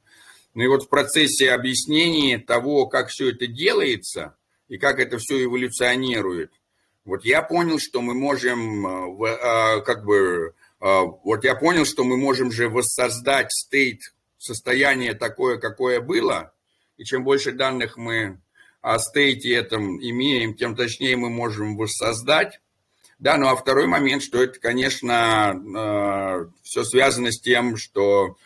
[0.54, 4.36] Ну и вот в процессе объяснения того, как все это делается
[4.68, 6.52] и как это все эволюционирует,
[7.04, 12.04] вот я понял, что мы можем, э, э, как бы, э, вот я понял, что
[12.04, 14.00] мы можем же воссоздать стейт,
[14.38, 16.52] состояние такое, какое было,
[16.96, 18.40] и чем больше данных мы
[18.80, 22.60] о стейте этом имеем, тем точнее мы можем воссоздать.
[23.18, 28.36] Да, ну а второй момент, что это, конечно, все связано с тем, что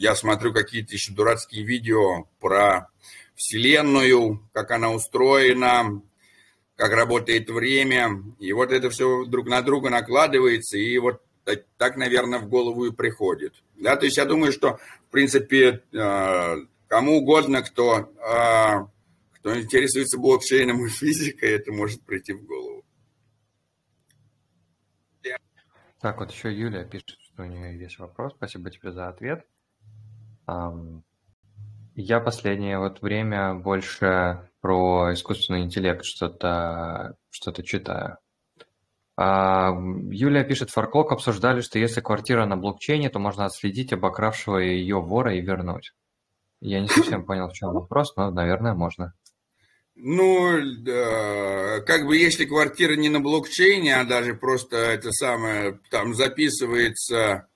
[0.00, 2.88] я смотрю какие-то еще дурацкие видео про
[3.34, 6.00] Вселенную, как она устроена,
[6.74, 8.24] как работает время.
[8.38, 12.86] И вот это все друг на друга накладывается, и вот так, так наверное, в голову
[12.86, 13.62] и приходит.
[13.76, 16.56] Да, то есть я думаю, что, в принципе, э,
[16.88, 18.86] кому угодно, кто, э,
[19.32, 22.86] кто интересуется блокчейном и физикой, это может прийти в голову.
[26.00, 28.32] Так, вот еще Юлия пишет, что у нее есть вопрос.
[28.34, 29.44] Спасибо тебе за ответ.
[31.96, 38.18] Я последнее вот время больше про искусственный интеллект что-то что читаю.
[39.16, 39.72] А,
[40.10, 45.34] Юлия пишет, Фарклок обсуждали, что если квартира на блокчейне, то можно отследить обокравшего ее вора
[45.34, 45.92] и вернуть.
[46.60, 49.12] Я не совсем понял, в чем вопрос, но, наверное, можно.
[49.94, 56.14] Ну, да, как бы если квартира не на блокчейне, а даже просто это самое, там
[56.14, 57.46] записывается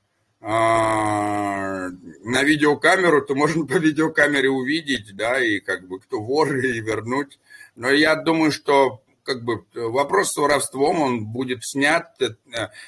[0.42, 1.88] а,
[2.24, 7.38] на видеокамеру, то можно по видеокамере увидеть, да, и как бы кто вор, и вернуть.
[7.76, 12.18] Но я думаю, что как бы вопрос с воровством, он будет снят.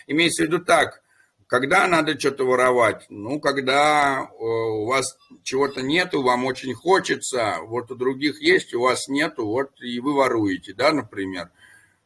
[0.06, 1.02] Имеется в виду так,
[1.46, 3.06] когда надо что-то воровать?
[3.08, 8.80] Ну, когда э, у вас чего-то нету, вам очень хочется, вот у других есть, у
[8.80, 11.50] вас нету, вот и вы воруете, да, например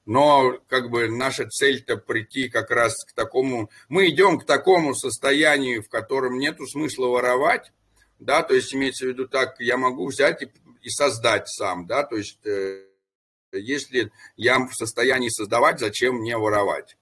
[0.06, 5.82] но как бы наша цель-то прийти как раз к такому, мы идем к такому состоянию,
[5.82, 7.72] в котором нету смысла воровать,
[8.18, 12.02] да, то есть имеется в виду так, я могу взять и, и создать сам, да,
[12.02, 12.84] то есть э,
[13.52, 16.96] если я в состоянии создавать, зачем мне воровать?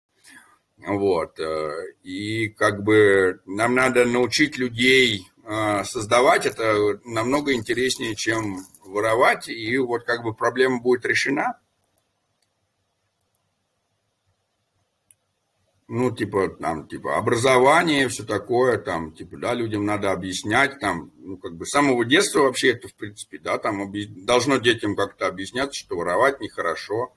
[0.78, 1.72] Вот, э,
[2.02, 9.76] и как бы нам надо научить людей э, создавать, это намного интереснее, чем воровать, и
[9.78, 11.58] вот как бы проблема будет решена.
[15.88, 21.38] Ну, типа, там, типа, образование, все такое, там, типа, да, людям надо объяснять, там, ну,
[21.38, 24.06] как бы, с самого детства вообще это, в принципе, да, там, объ...
[24.06, 27.14] должно детям как-то объясняться, что воровать нехорошо,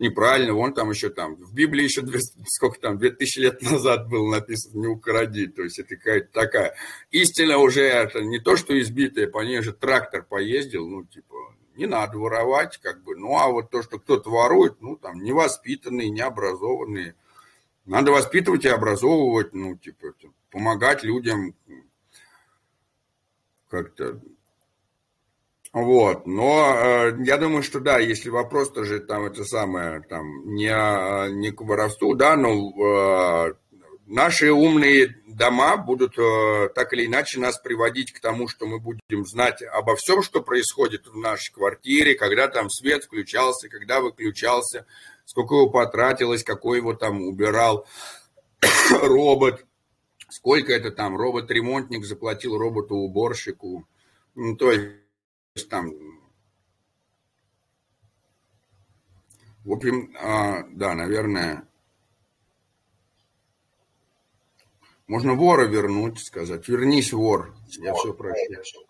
[0.00, 4.08] неправильно, вон там еще там, в Библии еще, две, сколько там, две тысячи лет назад
[4.08, 6.74] было написано, не укради, то есть это какая-то такая
[7.12, 11.36] истина уже, это не то, что избитая, по ней же трактор поездил, ну, типа,
[11.76, 16.10] не надо воровать, как бы, ну, а вот то, что кто-то ворует, ну, там, невоспитанные,
[16.10, 17.14] необразованные,
[17.86, 20.14] надо воспитывать и образовывать, ну, типа,
[20.50, 21.54] помогать людям
[23.68, 24.20] как-то.
[25.72, 30.68] Вот, но э, я думаю, что да, если вопрос тоже там это самое, там, не,
[31.32, 33.54] не к воровству, да, но э,
[34.06, 39.24] наши умные дома будут э, так или иначе нас приводить к тому, что мы будем
[39.24, 44.86] знать обо всем, что происходит в нашей квартире, когда там свет включался, когда выключался,
[45.30, 47.86] сколько его потратилось, какой его там убирал
[49.00, 49.64] робот,
[50.28, 53.86] сколько это там робот-ремонтник заплатил роботу-уборщику.
[54.34, 55.92] Ну, то есть там...
[59.64, 61.62] В общем, а, да, наверное,
[65.06, 68.80] можно вора вернуть, сказать, вернись, вор, я все прощу.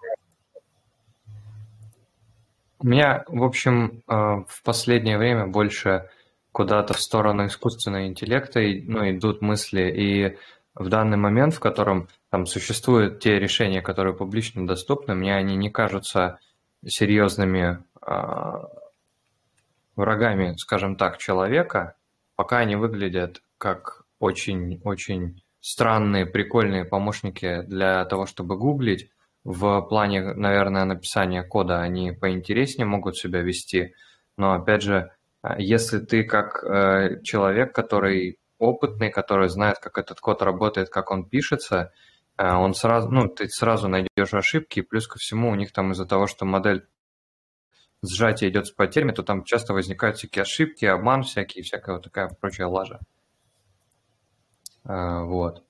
[2.79, 6.09] У меня, в общем, а, в последнее время больше
[6.53, 10.39] куда-то в сторону искусственного интеллекта ну, идут мысли, и
[10.75, 15.71] в данный момент, в котором там существуют те решения, которые публично доступны, мне они не
[15.71, 16.39] кажутся
[16.87, 18.69] серьезными а,
[19.97, 21.97] врагами, скажем так, человека,
[22.37, 29.11] пока они выглядят как очень-очень странные, прикольные помощники для того, чтобы гуглить.
[29.45, 33.95] В плане, наверное, написания кода они поинтереснее могут себя вести.
[34.37, 35.11] Но, опять же,
[35.59, 41.25] если ты как э, человек, который опытный, который знает, как этот код работает, как он
[41.25, 41.93] пишется,
[42.37, 46.07] э, он сразу, ну, ты сразу найдешь ошибки, плюс ко всему у них там из-за
[46.07, 46.87] того, что модель
[48.03, 52.29] сжатия идет с потерями, то там часто возникают всякие ошибки, обман всякий, всякая вот такая
[52.29, 53.01] прочая лажа.
[54.85, 55.65] Э, вот.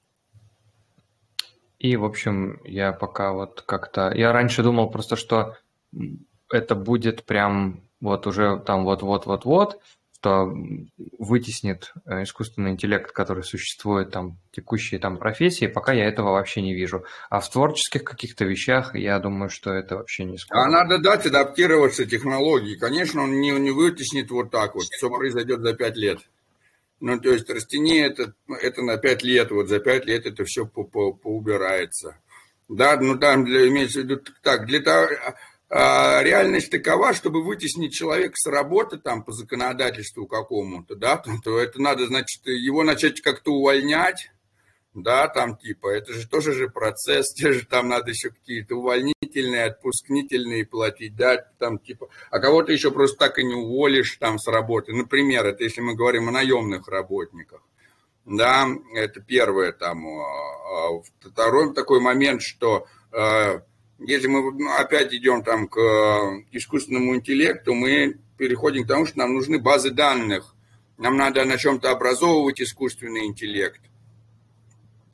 [1.78, 4.12] И, в общем, я пока вот как-то...
[4.14, 5.56] Я раньше думал просто, что
[6.50, 9.80] это будет прям вот уже там вот-вот-вот-вот,
[10.20, 10.52] что
[11.18, 16.74] вытеснит э, искусственный интеллект, который существует там текущие там профессии, пока я этого вообще не
[16.74, 17.04] вижу.
[17.30, 20.60] А в творческих каких-то вещах я думаю, что это вообще не скоро.
[20.60, 22.76] А надо дать адаптироваться технологии.
[22.76, 24.84] Конечно, он не, не вытеснит вот так вот.
[24.84, 26.18] Все произойдет за пять лет.
[27.00, 30.66] Ну, то есть растение это, это на пять лет, вот за пять лет это все
[30.66, 32.18] по, по, поубирается.
[32.68, 35.34] Да, ну там для, имеется в виду так, для того, а,
[35.70, 42.06] реальность такова, чтобы вытеснить человека с работы там по законодательству какому-то, да, то это надо,
[42.06, 44.30] значит, его начать как-то увольнять,
[44.94, 49.66] да, там типа, это же тоже же процесс, те же там надо еще какие-то увольнительные,
[49.66, 54.48] отпускнительные платить, да, там типа, а кого-то еще просто так и не уволишь там с
[54.48, 57.62] работы, например, это если мы говорим о наемных работниках,
[58.26, 62.86] да, это первое там, а, а, второй такой момент, что
[64.00, 69.18] если мы ну, опять идем там к э, искусственному интеллекту, мы переходим к тому, что
[69.18, 70.54] нам нужны базы данных.
[70.96, 73.80] Нам надо на чем-то образовывать искусственный интеллект.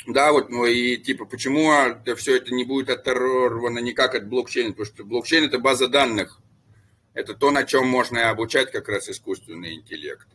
[0.07, 1.72] Да, вот, ну и типа, почему
[2.16, 4.70] все это не будет оторвано никак от блокчейна?
[4.70, 6.41] Потому что блокчейн это база данных.
[7.12, 10.28] Это то, на чем можно обучать как раз искусственный интеллект.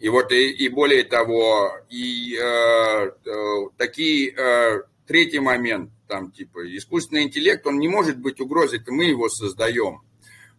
[0.00, 6.64] И вот и, и более того, и э, э, такие э, третий момент там типа
[6.76, 10.02] искусственный интеллект, он не может быть угрозой, это мы его создаем.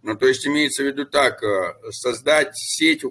[0.04, 3.04] Ну, то есть имеется в виду так, э, создать сеть,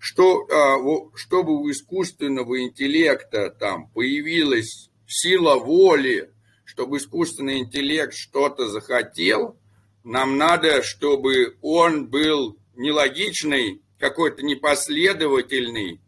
[0.00, 6.32] что, э, чтобы у искусственного интеллекта там появилась сила воли,
[6.64, 9.56] чтобы искусственный интеллект что-то захотел,
[10.02, 16.00] нам надо, чтобы он был нелогичный, какой-то непоследовательный,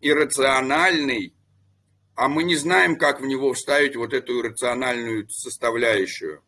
[0.00, 1.34] иррациональный,
[2.16, 6.42] а мы не знаем, как в него вставить вот эту иррациональную составляющую.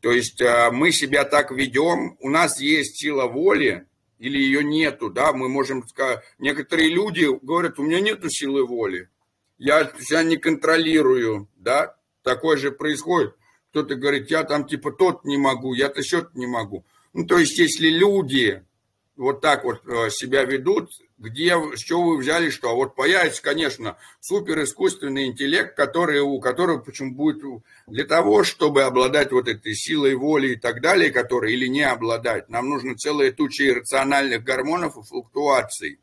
[0.00, 3.86] То есть а, мы себя так ведем, у нас есть сила воли
[4.18, 9.08] или ее нету, да, мы можем сказать, некоторые люди говорят, у меня нету силы воли,
[9.58, 13.34] я себя не контролирую, да, такое же происходит.
[13.70, 16.84] Кто-то говорит, я там типа тот не могу, я-то счет не могу.
[17.12, 18.64] Ну, то есть, если люди
[19.16, 23.42] вот так вот э, себя ведут, где, с чего вы взяли, что а вот появится,
[23.42, 27.42] конечно, супер искусственный интеллект, который, у которого почему будет
[27.86, 32.48] для того, чтобы обладать вот этой силой воли и так далее, который или не обладать,
[32.48, 35.98] нам нужно целая туча иррациональных гормонов и флуктуаций.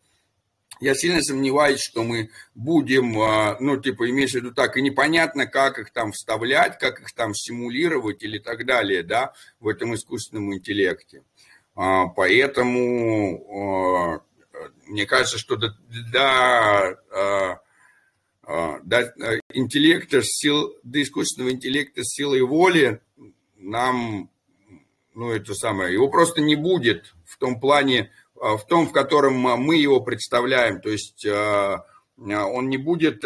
[0.82, 5.47] Я сильно сомневаюсь, что мы будем, э, ну, типа, имеется в виду так, и непонятно,
[5.47, 10.53] как их там вставлять, как их там симулировать или так далее, да, в этом искусственном
[10.53, 11.24] интеллекте.
[11.76, 14.22] А, поэтому а,
[14.86, 15.76] мне кажется, что до,
[16.12, 19.14] до, а, до
[19.53, 23.01] интеллекта, сил, до искусственного интеллекта силой воли
[23.58, 24.30] нам,
[25.14, 29.78] ну, это самое, его просто не будет в том плане, в том, в котором мы
[29.78, 30.82] его представляем.
[30.82, 33.24] То есть он не будет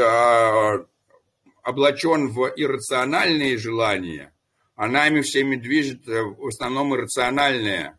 [1.70, 4.34] облачен в иррациональные желания,
[4.76, 7.99] а нами всеми движет э, в основном иррациональное,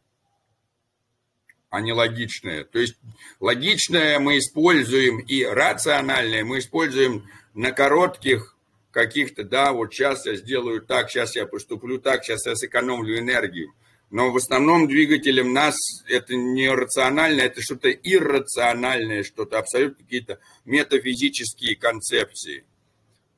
[1.70, 2.64] а не логичное.
[2.64, 2.96] То есть
[3.38, 8.56] логичное мы используем и рациональное мы используем на коротких
[8.90, 13.72] каких-то, да, вот сейчас я сделаю так, сейчас я поступлю так, сейчас я сэкономлю энергию.
[14.10, 15.76] Но в основном двигателем нас
[16.08, 22.64] это не рационально, это что-то иррациональное, что-то абсолютно какие-то метафизические концепции.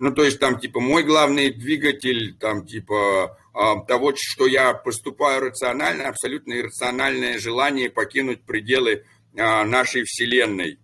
[0.03, 5.43] Ну, то есть там типа мой главный двигатель, там типа а, того, что я поступаю
[5.43, 9.05] рационально, абсолютно иррациональное желание покинуть пределы
[9.39, 10.81] а, нашей Вселенной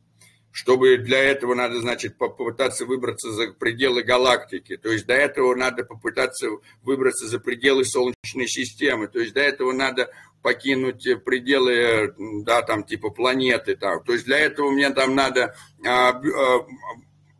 [0.51, 4.77] чтобы для этого надо, значит, попытаться выбраться за пределы галактики.
[4.77, 6.49] То есть до этого надо попытаться
[6.83, 9.07] выбраться за пределы Солнечной системы.
[9.07, 10.11] То есть до этого надо
[10.43, 12.13] покинуть пределы,
[12.45, 13.77] да, там, типа планеты.
[13.77, 14.03] Там.
[14.03, 15.55] То есть для этого мне там надо
[15.87, 16.21] а,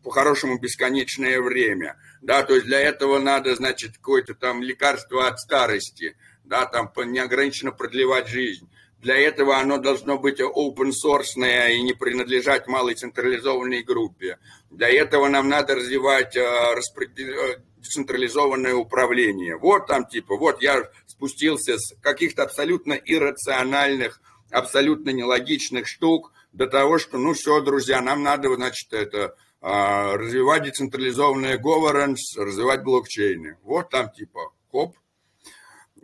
[0.03, 1.97] по-хорошему бесконечное время.
[2.21, 7.71] Да, то есть для этого надо, значит, какое-то там лекарство от старости, да, там неограниченно
[7.71, 8.69] продлевать жизнь.
[9.01, 14.39] Для этого оно должно быть open source и не принадлежать малой централизованной группе.
[14.69, 19.55] Для этого нам надо развивать э, э, децентрализованное управление.
[19.55, 24.21] Вот там типа, вот я спустился с каких-то абсолютно иррациональных,
[24.51, 31.57] абсолютно нелогичных штук до того, что, ну все, друзья, нам надо, значит, это развивать децентрализованное
[31.57, 33.57] governance, развивать блокчейны.
[33.63, 34.95] Вот там типа, хоп,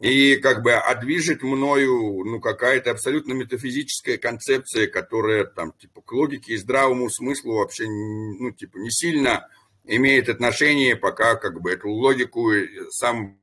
[0.01, 6.11] и как бы а движет мною ну, какая-то абсолютно метафизическая концепция, которая там типа к
[6.11, 9.47] логике и здравому смыслу вообще ну, типа, не сильно
[9.85, 12.51] имеет отношение, пока как бы эту логику
[12.89, 13.39] сам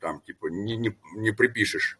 [0.00, 1.98] там типа не, не, не припишешь.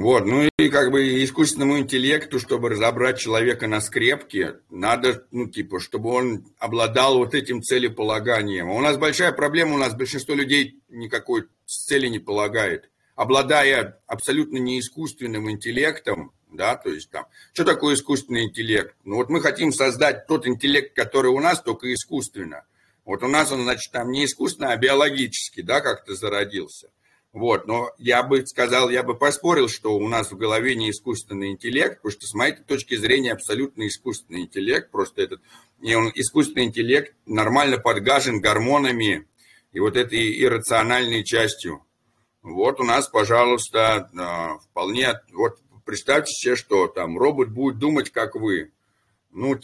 [0.00, 5.78] Вот, ну и как бы искусственному интеллекту, чтобы разобрать человека на скрепке, надо, ну, типа,
[5.78, 8.70] чтобы он обладал вот этим целеполаганием.
[8.70, 12.88] У нас большая проблема, у нас большинство людей никакой цели не полагает.
[13.14, 18.94] Обладая абсолютно неискусственным интеллектом, да, то есть там, что такое искусственный интеллект?
[19.04, 22.64] Ну вот мы хотим создать тот интеллект, который у нас, только искусственно.
[23.04, 26.88] Вот у нас он, значит, там не искусственно, а биологически, да, как-то зародился.
[27.32, 31.52] Вот, но я бы сказал, я бы поспорил, что у нас в голове не искусственный
[31.52, 35.40] интеллект, потому что с моей точки зрения абсолютно искусственный интеллект, просто этот
[35.80, 39.28] и он, искусственный интеллект нормально подгажен гормонами
[39.72, 41.86] и вот этой иррациональной частью.
[42.42, 44.10] Вот у нас, пожалуйста,
[44.70, 48.72] вполне, вот представьте себе, что там робот будет думать, как вы.
[49.30, 49.60] Ну,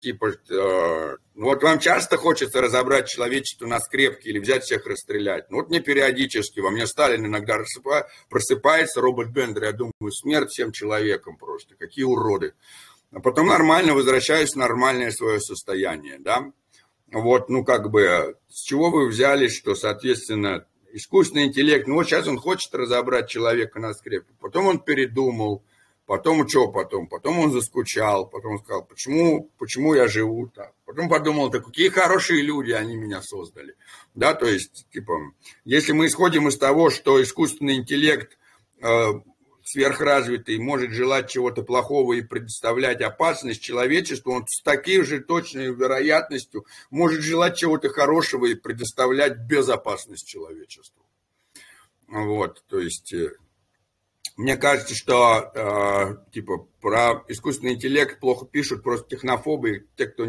[0.00, 5.50] типа, э, вот вам часто хочется разобрать человечество на скрепки или взять всех расстрелять.
[5.50, 7.58] Ну, вот мне периодически, во мне Сталин иногда
[8.28, 12.54] просыпается, робот Бендер, я думаю, смерть всем человеком просто, какие уроды.
[13.12, 16.52] А потом нормально возвращаюсь в нормальное свое состояние, да.
[17.12, 22.26] Вот, ну, как бы, с чего вы взяли, что, соответственно, искусственный интеллект, ну, вот сейчас
[22.26, 25.64] он хочет разобрать человека на скрепку, потом он передумал,
[26.06, 27.08] Потом что потом?
[27.08, 30.72] Потом он заскучал, потом он сказал, почему, почему я живу так?
[30.84, 33.74] Потом подумал, так какие хорошие люди они меня создали.
[34.14, 35.14] Да, то есть, типа,
[35.64, 38.38] если мы исходим из того, что искусственный интеллект
[38.80, 39.14] э,
[39.64, 46.66] сверхразвитый может желать чего-то плохого и предоставлять опасность человечеству, он с такой же точной вероятностью
[46.88, 51.02] может желать чего-то хорошего и предоставлять безопасность человечеству.
[52.06, 53.32] Вот, то есть э,
[54.36, 60.26] мне кажется, что э, типа про искусственный интеллект плохо пишут просто технофобы, те, кто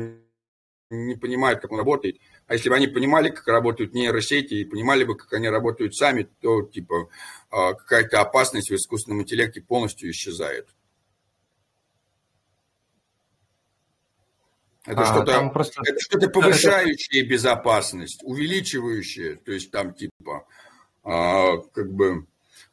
[0.89, 2.18] не понимают, как он работает.
[2.47, 6.30] А если бы они понимали, как работают нейросети, и понимали бы, как они работают сами,
[6.41, 7.10] то типа
[7.51, 10.70] э, какая-то опасность в искусственном интеллекте полностью исчезает.
[14.86, 15.82] Это а, что-то просто...
[15.86, 20.47] это что повышающее безопасность, увеличивающее, то есть там типа
[21.03, 21.10] э,
[21.74, 22.26] как бы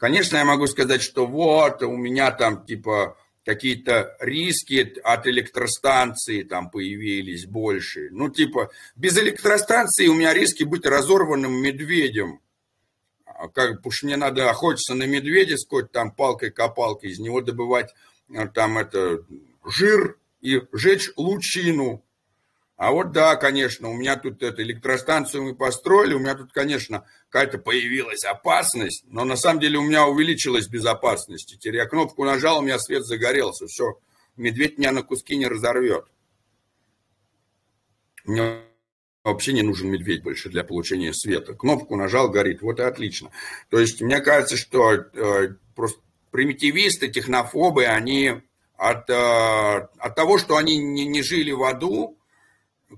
[0.05, 6.69] Конечно, я могу сказать, что вот, у меня там типа какие-то риски от электростанции там
[6.69, 8.11] появились больше.
[8.11, 12.41] Ну, типа, без электростанции у меня риски быть разорванным медведем.
[13.25, 17.41] А как, потому что мне надо охотиться на медведя с какой-то там палкой-копалкой, из него
[17.41, 17.95] добывать
[18.29, 19.25] э, там это
[19.65, 22.05] жир и жечь лучину.
[22.77, 27.07] А вот да, конечно, у меня тут эту электростанцию мы построили, у меня тут, конечно,
[27.29, 31.57] какая-то появилась опасность, но на самом деле у меня увеличилась безопасность.
[31.61, 33.99] Теперь я кнопку нажал, у меня свет загорелся, все,
[34.37, 36.07] медведь меня на куски не разорвет.
[38.25, 38.63] Мне
[39.23, 41.55] вообще не нужен медведь больше для получения света.
[41.55, 43.31] Кнопку нажал, горит, вот и отлично.
[43.71, 46.01] То есть мне кажется, что э, просто
[46.33, 48.43] примитивисты, технофобы, они
[48.77, 52.19] от, э, от того, что они не, не жили в аду,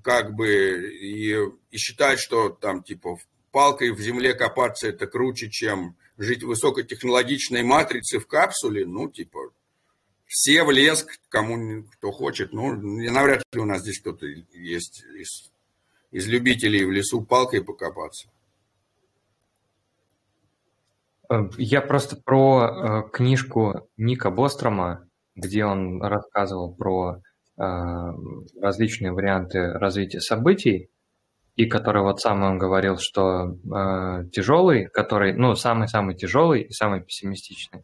[0.03, 1.35] как бы, и,
[1.71, 3.17] и считают, что там, типа,
[3.51, 9.51] палкой в земле копаться это круче, чем жить в высокотехнологичной матрице в капсуле, ну, типа,
[10.25, 12.53] все в лес, кому кто хочет.
[12.53, 15.51] Ну, навряд ли у нас здесь кто-то есть из,
[16.11, 18.29] из любителей в лесу палкой покопаться.
[21.29, 27.21] Э, я просто про э, книжку Ника Бострома, где он рассказывал про
[27.57, 30.89] различные варианты развития событий,
[31.57, 37.01] и который вот сам он говорил, что э, тяжелый, который, ну, самый-самый тяжелый и самый
[37.01, 37.83] пессимистичный,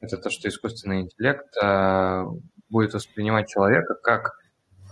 [0.00, 2.24] это то, что искусственный интеллект э,
[2.68, 4.34] будет воспринимать человека как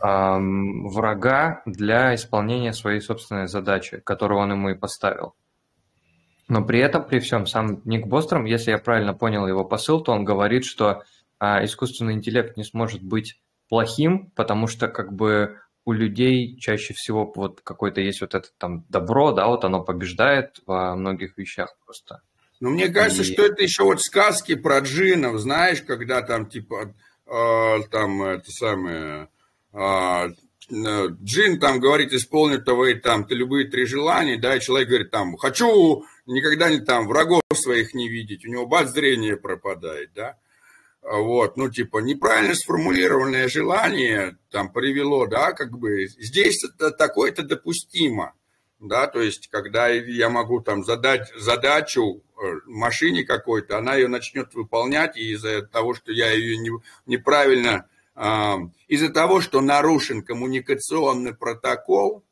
[0.02, 5.34] э, врага для исполнения своей собственной задачи, которую он ему и поставил.
[6.48, 10.12] Но при этом, при всем, сам Ник Бостром, если я правильно понял его посыл, то
[10.12, 11.02] он говорит, что
[11.38, 17.32] э, искусственный интеллект не сможет быть плохим, потому что как бы у людей чаще всего
[17.34, 22.22] вот какое-то есть вот это там добро, да, вот оно побеждает во многих вещах просто.
[22.60, 23.32] Ну, мне кажется, и...
[23.32, 26.94] что это еще вот сказки про джинов, знаешь, когда там типа
[27.26, 29.28] э, там это самое
[29.72, 30.28] э,
[30.70, 35.36] джин там говорит, исполнит твои там ты любые три желания, да, и человек говорит там,
[35.36, 40.36] хочу никогда не там врагов своих не видеть, у него бац зрение пропадает, да.
[41.08, 48.34] Вот, ну, типа, неправильно сформулированное желание там привело, да, как бы, здесь это такое-то допустимо,
[48.80, 54.52] да, то есть, когда я могу там задать задачу Э, машине какой-то, она ее начнет
[54.52, 56.70] выполнять, и из-за того, что я ее не,
[57.06, 58.54] неправильно, э,
[58.88, 62.24] из-за того, что нарушен коммуникационный протокол,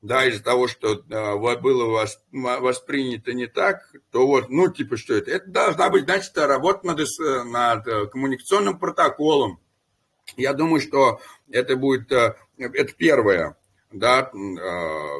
[0.00, 5.30] да, из-за того, что э, было воспринято не так, то вот, ну, типа, что это?
[5.30, 7.00] Это должна быть, значит, работа над,
[7.46, 9.60] над коммуникационным протоколом.
[10.36, 11.20] Я думаю, что
[11.50, 13.56] это будет, это первое,
[13.90, 14.30] да,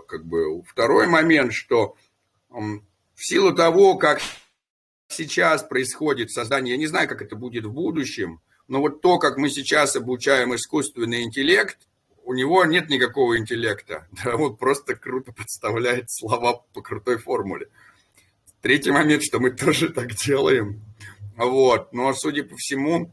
[0.07, 0.63] как бы.
[0.65, 1.97] Второй момент, что
[2.51, 2.81] в
[3.17, 4.21] силу того, как
[5.09, 9.39] сейчас происходит создание, я не знаю, как это будет в будущем, но вот то, как
[9.39, 11.88] мы сейчас обучаем искусственный интеллект,
[12.29, 14.07] у него нет никакого интеллекта.
[14.27, 17.69] Он просто круто подставляет слова по крутой формуле.
[18.61, 20.83] Третий момент, что мы тоже так делаем.
[21.39, 21.95] Вот.
[21.95, 23.11] Но, судя по всему,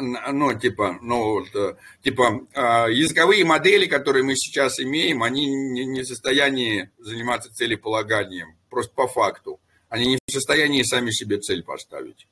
[0.00, 6.02] ну, типа, ну, вот, э, типа, а, языковые модели, которые мы сейчас имеем, они не
[6.02, 9.60] в состоянии заниматься целеполаганием просто по факту.
[9.88, 12.26] Они не в состоянии сами себе цель поставить.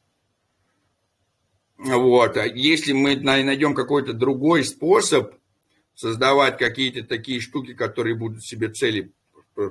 [1.78, 2.36] Вот.
[2.36, 5.34] А если мы найдем какой-то другой способ
[6.03, 9.12] создавать какие-то такие штуки, которые будут себе цели
[9.57, 9.70] э,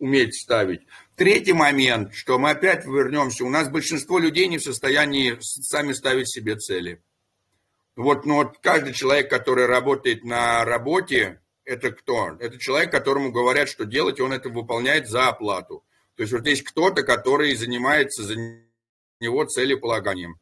[0.00, 0.80] уметь ставить.
[1.14, 3.44] Третий момент, что мы опять вернемся.
[3.44, 7.00] У нас большинство людей не в состоянии сами ставить себе цели.
[7.94, 12.36] Вот, ну вот каждый человек, который работает на работе, это кто?
[12.40, 15.84] Это человек, которому говорят, что делать, и он это выполняет за оплату.
[16.16, 18.34] То есть вот есть кто-то, который занимается за
[19.20, 20.40] него целеполаганием.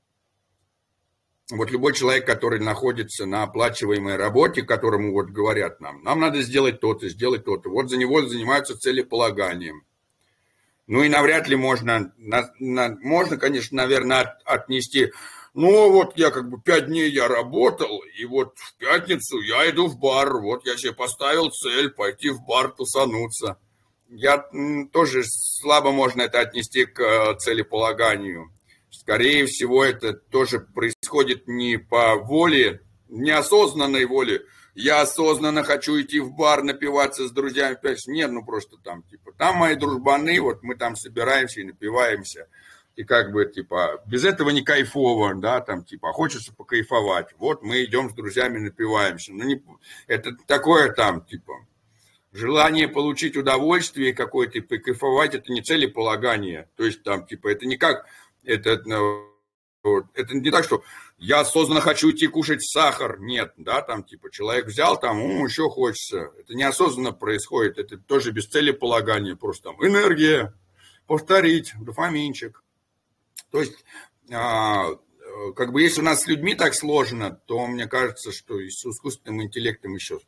[1.51, 6.81] Вот любой человек, который находится на оплачиваемой работе, которому вот говорят нам, нам надо сделать
[6.81, 9.83] то-то, сделать то-то, вот за него занимаются целеполаганием.
[10.87, 15.13] Ну и навряд ли можно, на, на, можно, конечно, наверное, от, отнести
[15.55, 19.89] ну, вот я как бы пять дней я работал, и вот в пятницу я иду
[19.89, 20.39] в бар.
[20.39, 23.59] Вот я себе поставил цель пойти в бар тусануться.
[24.09, 24.45] Я
[24.93, 28.53] тоже слабо можно это отнести к э, целеполаганию.
[28.91, 34.43] Скорее всего, это тоже происходит не по воле, неосознанной воле.
[34.75, 37.77] Я осознанно хочу идти в бар, напиваться с друзьями.
[38.07, 42.47] Нет, ну просто там, типа, там мои дружбаны, вот мы там собираемся и напиваемся
[42.99, 47.29] и как бы, типа, без этого не кайфово, да, там, типа, хочется покайфовать.
[47.39, 49.33] Вот мы идем с друзьями, напиваемся.
[49.33, 49.63] Ну, не,
[50.09, 51.65] это такое там, типа,
[52.33, 56.69] желание получить удовольствие какое-то, покайфовать, это не целеполагание.
[56.75, 58.05] То есть, там, типа, это не как,
[58.49, 59.29] это, ну,
[60.15, 60.83] это не так, что
[61.19, 63.21] я осознанно хочу идти кушать сахар.
[63.21, 66.33] Нет, да, там, типа, человек взял, там, ну, еще хочется.
[66.39, 70.55] Это неосознанно происходит, это тоже без целеполагания, просто там энергия,
[71.07, 72.63] повторить, дофаминчик.
[73.51, 73.85] То есть,
[74.33, 74.91] а,
[75.57, 78.85] как бы если у нас с людьми так сложно, то мне кажется, что и с
[78.85, 80.21] искусственным интеллектом еще,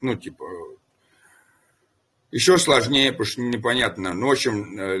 [0.00, 0.44] ну, типа,
[2.30, 4.12] еще сложнее, потому что непонятно.
[4.12, 5.00] Ну, в общем, э,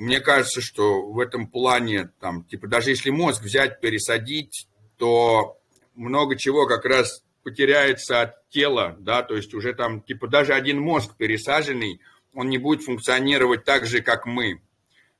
[0.00, 5.58] мне кажется, что в этом плане, там, типа, даже если мозг взять, пересадить, то
[5.94, 10.80] много чего как раз потеряется от тела, да, то есть уже там, типа, даже один
[10.80, 12.00] мозг пересаженный,
[12.32, 14.62] он не будет функционировать так же, как мы.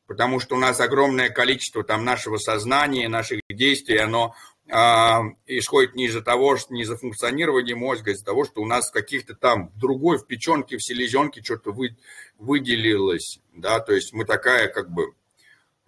[0.07, 4.35] Потому что у нас огромное количество там нашего сознания, наших действий, оно
[4.71, 8.91] исходит не из-за того, что не из-за функционирования мозга, а из-за того, что у нас
[8.91, 11.97] каких-то там другой в печенке, в селезенке что-то вы,
[12.39, 15.09] выделилось, да, то есть мы такая как бы, э,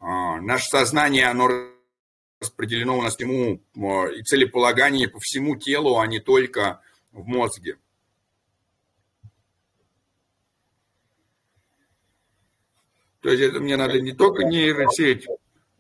[0.01, 1.49] наше сознание, оно
[2.41, 3.63] распределено у нас ему
[4.11, 6.81] и целеполагание по всему телу, а не только
[7.13, 7.79] в мозге.
[13.21, 15.29] То есть это мне надо не только нейросеть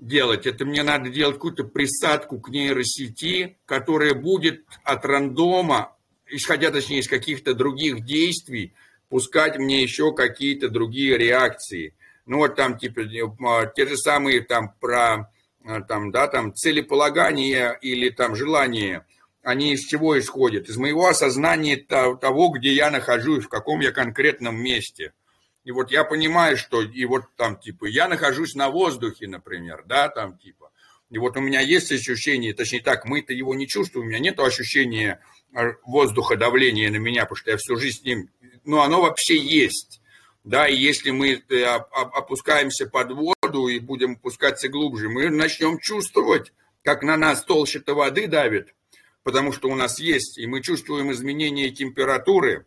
[0.06, 5.96] делать, это мне надо делать какую-то присадку к нейросети, которая будет от рандома,
[6.26, 8.74] исходя точнее из каких-то других действий,
[9.08, 11.94] пускать мне еще какие-то другие реакции.
[12.26, 15.30] Ну вот там типа э, те же самые там про
[15.64, 19.06] э, там, да, там целеполагание или там желание,
[19.42, 20.68] они из чего исходят?
[20.68, 25.12] Из моего осознания того, где я нахожусь, в каком я конкретном месте–
[25.64, 30.08] и вот я понимаю, что и вот там типа я нахожусь на воздухе, например, да,
[30.08, 30.70] там типа.
[31.10, 34.40] И вот у меня есть ощущение, точнее так, мы-то его не чувствуем, у меня нет
[34.40, 35.20] ощущения
[35.54, 38.30] э, воздуха, давления на меня, потому что я всю жизнь с ним,
[38.64, 40.00] но оно вообще есть.
[40.42, 46.52] Да, и если мы э, опускаемся под воду и будем опускаться глубже, мы начнем чувствовать,
[46.82, 48.74] как на нас толще-то воды давит,
[49.22, 52.66] потому что у нас есть, и мы чувствуем изменение температуры,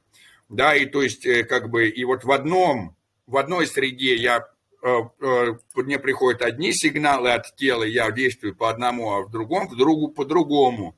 [0.50, 2.96] да, и то есть э, как бы и вот в одном,
[3.28, 4.48] в одной среде я
[4.84, 4.88] э,
[5.22, 9.76] э, мне приходят одни сигналы от тела, я действую по одному, а в другом, в
[9.76, 10.96] другу по другому.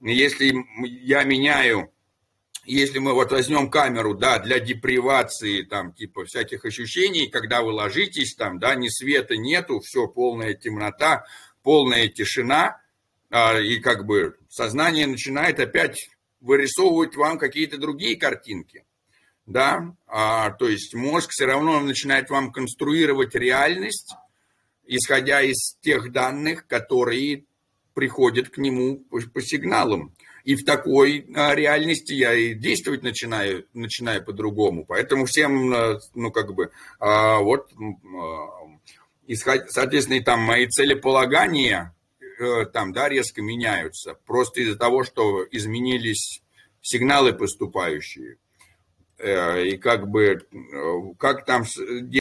[0.00, 0.54] Если
[1.02, 1.90] я меняю,
[2.66, 8.34] если мы вот возьмем камеру, да, для депривации, там, типа, всяких ощущений, когда вы ложитесь,
[8.34, 11.24] там, да, ни света нету, все, полная темнота,
[11.62, 12.80] полная тишина,
[13.30, 16.10] а, и как бы сознание начинает опять
[16.44, 18.84] вырисовывать вам какие-то другие картинки.
[19.46, 19.94] Да?
[20.06, 24.14] А, то есть мозг все равно начинает вам конструировать реальность,
[24.86, 27.44] исходя из тех данных, которые
[27.94, 30.14] приходят к нему по, по сигналам.
[30.44, 34.84] И в такой а, реальности я и действовать начинаю, начинаю по-другому.
[34.84, 36.70] Поэтому всем, а, ну, как бы,
[37.00, 37.70] а, вот,
[39.26, 41.93] соответственно, и там мои целеполагания,
[42.72, 46.42] там, да, резко меняются, просто из-за того, что изменились
[46.80, 48.36] сигналы поступающие.
[49.18, 51.64] Э, и как бы, э, как там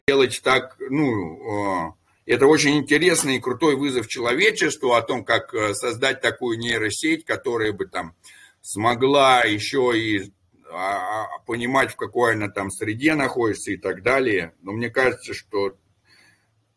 [0.07, 1.95] делать так, ну,
[2.25, 7.85] это очень интересный и крутой вызов человечеству о том, как создать такую нейросеть, которая бы
[7.85, 8.15] там
[8.61, 10.31] смогла еще и
[10.75, 14.53] а, а, понимать, в какой она там среде находится и так далее.
[14.63, 15.77] Но мне кажется, что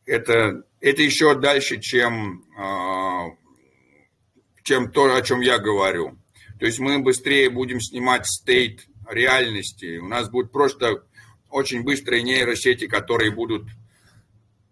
[0.05, 3.31] это, это еще дальше, чем, а,
[4.63, 6.17] чем то, о чем я говорю.
[6.61, 9.99] То есть мы быстрее будем снимать стейт реальности.
[9.99, 11.05] У нас будут просто
[11.51, 13.67] очень быстрые нейросети, которые будут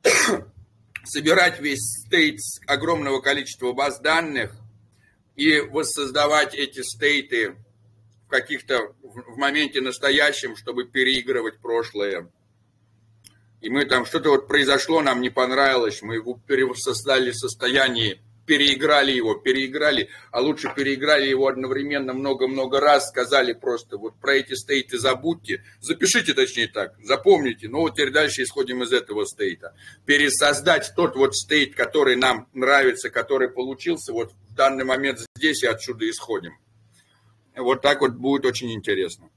[1.05, 4.57] собирать весь стейт с огромного количества баз данных
[5.35, 7.57] и воссоздавать эти стейты
[8.27, 12.31] в каких-то в моменте настоящем, чтобы переигрывать прошлое
[13.65, 19.37] и мы там что-то вот произошло, нам не понравилось, мы его пересоздали состояние, переиграли его,
[19.37, 25.65] переиграли, а лучше переиграли его одновременно много-много раз, сказали просто, вот про эти стейты забудьте,
[25.81, 29.75] запишите точнее так, запомните, ну вот теперь дальше исходим из этого стейта.
[30.05, 35.67] Пересоздать тот вот стейт, который нам нравится, который получился, вот в данный момент здесь и
[35.67, 36.53] отсюда исходим.
[37.57, 39.31] Вот так вот будет очень интересно.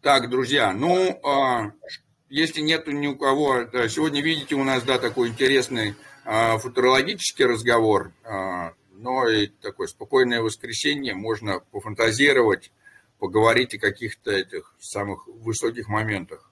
[0.00, 1.72] Так, друзья, ну, а,
[2.28, 8.12] если нет ни у кого, сегодня видите у нас, да, такой интересный а, футурологический разговор,
[8.22, 12.70] а, но и такое спокойное воскресенье, можно пофантазировать,
[13.18, 16.48] поговорить о каких-то этих самых высоких моментах.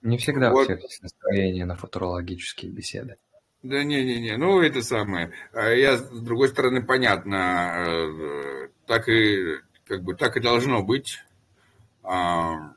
[0.00, 0.62] Не всегда вот.
[0.62, 3.18] у всех есть настроение на футурологические беседы.
[3.62, 5.32] Да не-не-не, ну это самое.
[5.52, 11.18] А я, с другой стороны, понятно, э, так и, как бы, так и должно быть.
[12.02, 12.72] А,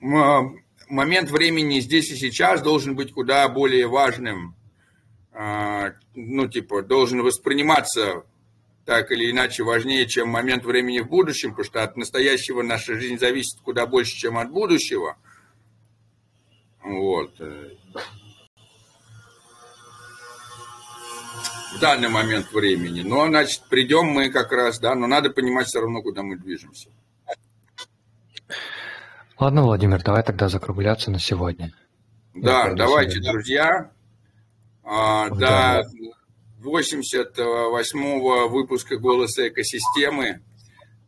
[0.00, 4.54] момент времени здесь и сейчас должен быть куда более важным.
[5.32, 8.22] А, ну, типа, должен восприниматься
[8.84, 13.18] так или иначе важнее, чем момент времени в будущем, потому что от настоящего наша жизнь
[13.18, 15.16] зависит куда больше, чем от будущего.
[16.82, 17.38] Вот
[21.74, 23.02] в данный момент времени.
[23.02, 26.90] Но, значит, придем мы как раз, да, но надо понимать все равно, куда мы движемся.
[29.38, 31.72] Ладно, Владимир, давай тогда закругляться на сегодня.
[32.34, 33.32] Да, давайте, себя.
[33.32, 33.90] друзья.
[34.82, 35.84] А, до
[36.60, 40.40] 88-го выпуска «Голоса экосистемы».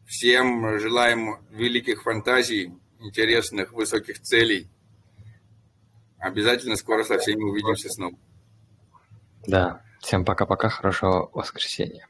[0.06, 4.68] Всем желаем великих фантазий, интересных, высоких целей.
[6.18, 8.16] Обязательно скоро со всеми увидимся снова.
[9.46, 12.06] Да, всем пока-пока, хорошего воскресенья.